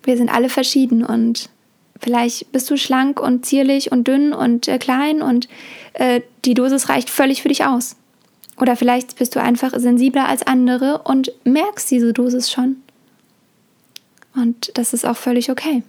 wir 0.04 0.16
sind 0.16 0.32
alle 0.32 0.48
verschieden 0.48 1.04
und 1.04 1.50
vielleicht 1.98 2.52
bist 2.52 2.70
du 2.70 2.76
schlank 2.76 3.18
und 3.18 3.44
zierlich 3.44 3.90
und 3.90 4.06
dünn 4.06 4.32
und 4.32 4.68
äh, 4.68 4.78
klein 4.78 5.22
und 5.22 5.48
äh, 5.94 6.20
die 6.44 6.54
Dosis 6.54 6.88
reicht 6.88 7.10
völlig 7.10 7.42
für 7.42 7.48
dich 7.48 7.64
aus. 7.64 7.96
Oder 8.60 8.76
vielleicht 8.76 9.18
bist 9.18 9.34
du 9.34 9.40
einfach 9.40 9.76
sensibler 9.76 10.28
als 10.28 10.46
andere 10.46 11.02
und 11.02 11.32
merkst 11.42 11.90
diese 11.90 12.12
Dosis 12.12 12.52
schon. 12.52 12.76
Das 14.74 14.92
ist 14.92 15.04
auch 15.04 15.16
völlig 15.16 15.50
okay. 15.50 15.82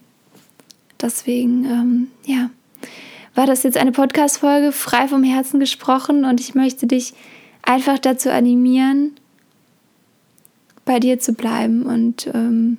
Deswegen, 1.02 1.66
ähm, 1.66 2.08
ja, 2.26 2.50
war 3.36 3.46
das 3.46 3.64
jetzt 3.64 3.78
eine 3.78 3.92
Podcast-Folge 3.92 4.72
frei 4.72 5.08
vom 5.08 5.24
Herzen 5.24 5.60
gesprochen 5.60 6.26
und 6.26 6.40
ich 6.40 6.56
möchte 6.56 6.88
dich 6.88 7.14
einfach 7.62 8.00
dazu 8.00 8.32
animieren, 8.32 9.16
bei 10.86 11.00
dir 11.00 11.20
zu 11.20 11.34
bleiben 11.34 11.84
und 11.84 12.28
ähm, 12.34 12.78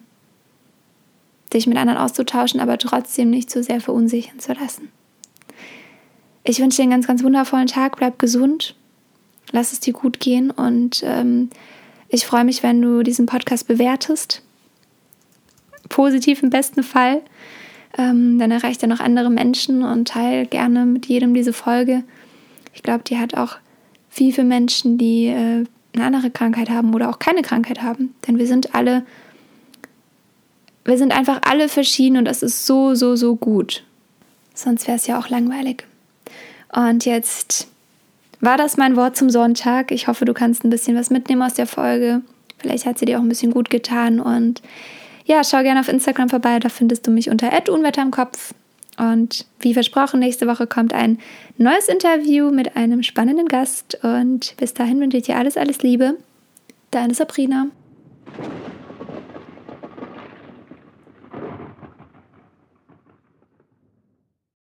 dich 1.53 1.67
mit 1.67 1.77
anderen 1.77 1.99
auszutauschen, 1.99 2.61
aber 2.61 2.79
trotzdem 2.79 3.31
nicht 3.31 3.51
zu 3.51 3.63
sehr 3.63 3.81
verunsichern 3.81 4.39
zu 4.39 4.53
lassen. 4.53 4.91
Ich 6.49 6.61
wünsche 6.61 6.77
dir 6.77 6.83
einen 6.83 6.93
ganz, 6.93 7.07
ganz 7.09 7.25
wundervollen 7.25 7.67
Tag. 7.67 7.97
Bleib 7.97 8.21
gesund. 8.21 8.77
Lass 9.51 9.73
es 9.73 9.81
dir 9.81 9.93
gut 9.93 10.21
gehen. 10.21 10.51
Und 10.53 11.03
ähm, 11.05 11.51
ich 12.09 12.25
freue 12.25 12.45
mich, 12.45 12.63
wenn 12.63 12.81
du 12.81 13.03
diesen 13.03 13.27
Podcast 13.27 13.67
bewertest. 13.67 14.43
Positiv 15.97 16.43
im 16.43 16.51
besten 16.51 16.83
Fall. 16.83 17.23
Ähm, 17.97 18.39
dann 18.39 18.51
erreicht 18.51 18.83
er 18.83 18.89
noch 18.89 19.01
andere 19.01 19.31
Menschen 19.31 19.83
und 19.83 20.09
teile 20.09 20.45
gerne 20.45 20.85
mit 20.85 21.07
jedem 21.07 21.33
diese 21.33 21.55
Folge. 21.55 22.05
Ich 22.75 22.83
glaube, 22.83 23.03
die 23.03 23.17
hat 23.19 23.35
auch 23.35 23.57
viel 24.11 24.35
für 24.35 24.45
Menschen, 24.45 24.99
die 24.99 25.29
äh, 25.29 25.65
eine 25.95 26.05
andere 26.05 26.31
Krankheit 26.31 26.69
haben 26.69 26.95
oder 26.95 27.09
auch 27.09 27.19
keine 27.19 27.41
Krankheit 27.41 27.81
haben. 27.81 28.15
Denn 28.27 28.37
wir 28.39 28.47
sind 28.47 28.75
alle, 28.75 29.07
wir 30.85 30.99
sind 30.99 31.17
einfach 31.17 31.41
alle 31.47 31.71
verschieden 31.71 32.19
und 32.19 32.27
das 32.27 32.43
ist 32.43 32.67
so, 32.67 32.95
so, 32.95 33.17
so 33.17 33.35
gut. 33.35 33.83
Sonst 34.53 34.87
wäre 34.87 34.99
es 34.99 35.07
ja 35.07 35.19
auch 35.19 35.31
langweilig. 35.31 35.87
Und 36.75 37.07
jetzt 37.07 37.69
war 38.43 38.59
das 38.59 38.77
mein 38.77 38.97
Wort 38.97 39.17
zum 39.17 39.31
Sonntag. 39.31 39.93
Ich 39.93 40.09
hoffe, 40.09 40.27
du 40.27 40.35
kannst 40.35 40.63
ein 40.63 40.71
bisschen 40.71 40.95
was 40.95 41.09
mitnehmen 41.09 41.41
aus 41.41 41.55
der 41.55 41.67
Folge. 41.67 42.21
Vielleicht 42.59 42.85
hat 42.85 42.99
sie 42.99 43.07
dir 43.07 43.17
auch 43.19 43.23
ein 43.23 43.31
bisschen 43.31 43.53
gut 43.53 43.71
getan. 43.71 44.21
Und 44.21 44.61
ja, 45.27 45.43
schau 45.45 45.63
gerne 45.63 45.81
auf 45.81 45.89
Instagram 45.89 46.29
vorbei. 46.29 46.59
Da 46.59 46.69
findest 46.69 47.07
du 47.07 47.11
mich 47.11 47.29
unter 47.29 47.51
Unwetter 47.69 48.03
im 48.03 48.11
Kopf. 48.11 48.55
Und 48.97 49.45
wie 49.61 49.75
versprochen, 49.75 50.21
nächste 50.21 50.47
Woche 50.47 50.67
kommt 50.67 50.95
ein 50.95 51.19
neues 51.59 51.89
Interview 51.89 52.51
mit 52.51 52.77
einem 52.77 53.03
spannenden 53.03 53.49
Gast. 53.49 53.99
Und 54.03 54.55
bis 54.57 54.73
dahin 54.73 55.01
wünsche 55.01 55.19
ich 55.19 55.25
dir 55.25 55.37
alles, 55.37 55.57
alles 55.57 55.83
Liebe. 55.83 56.17
Deine 56.93 57.13
Sabrina. 57.13 57.67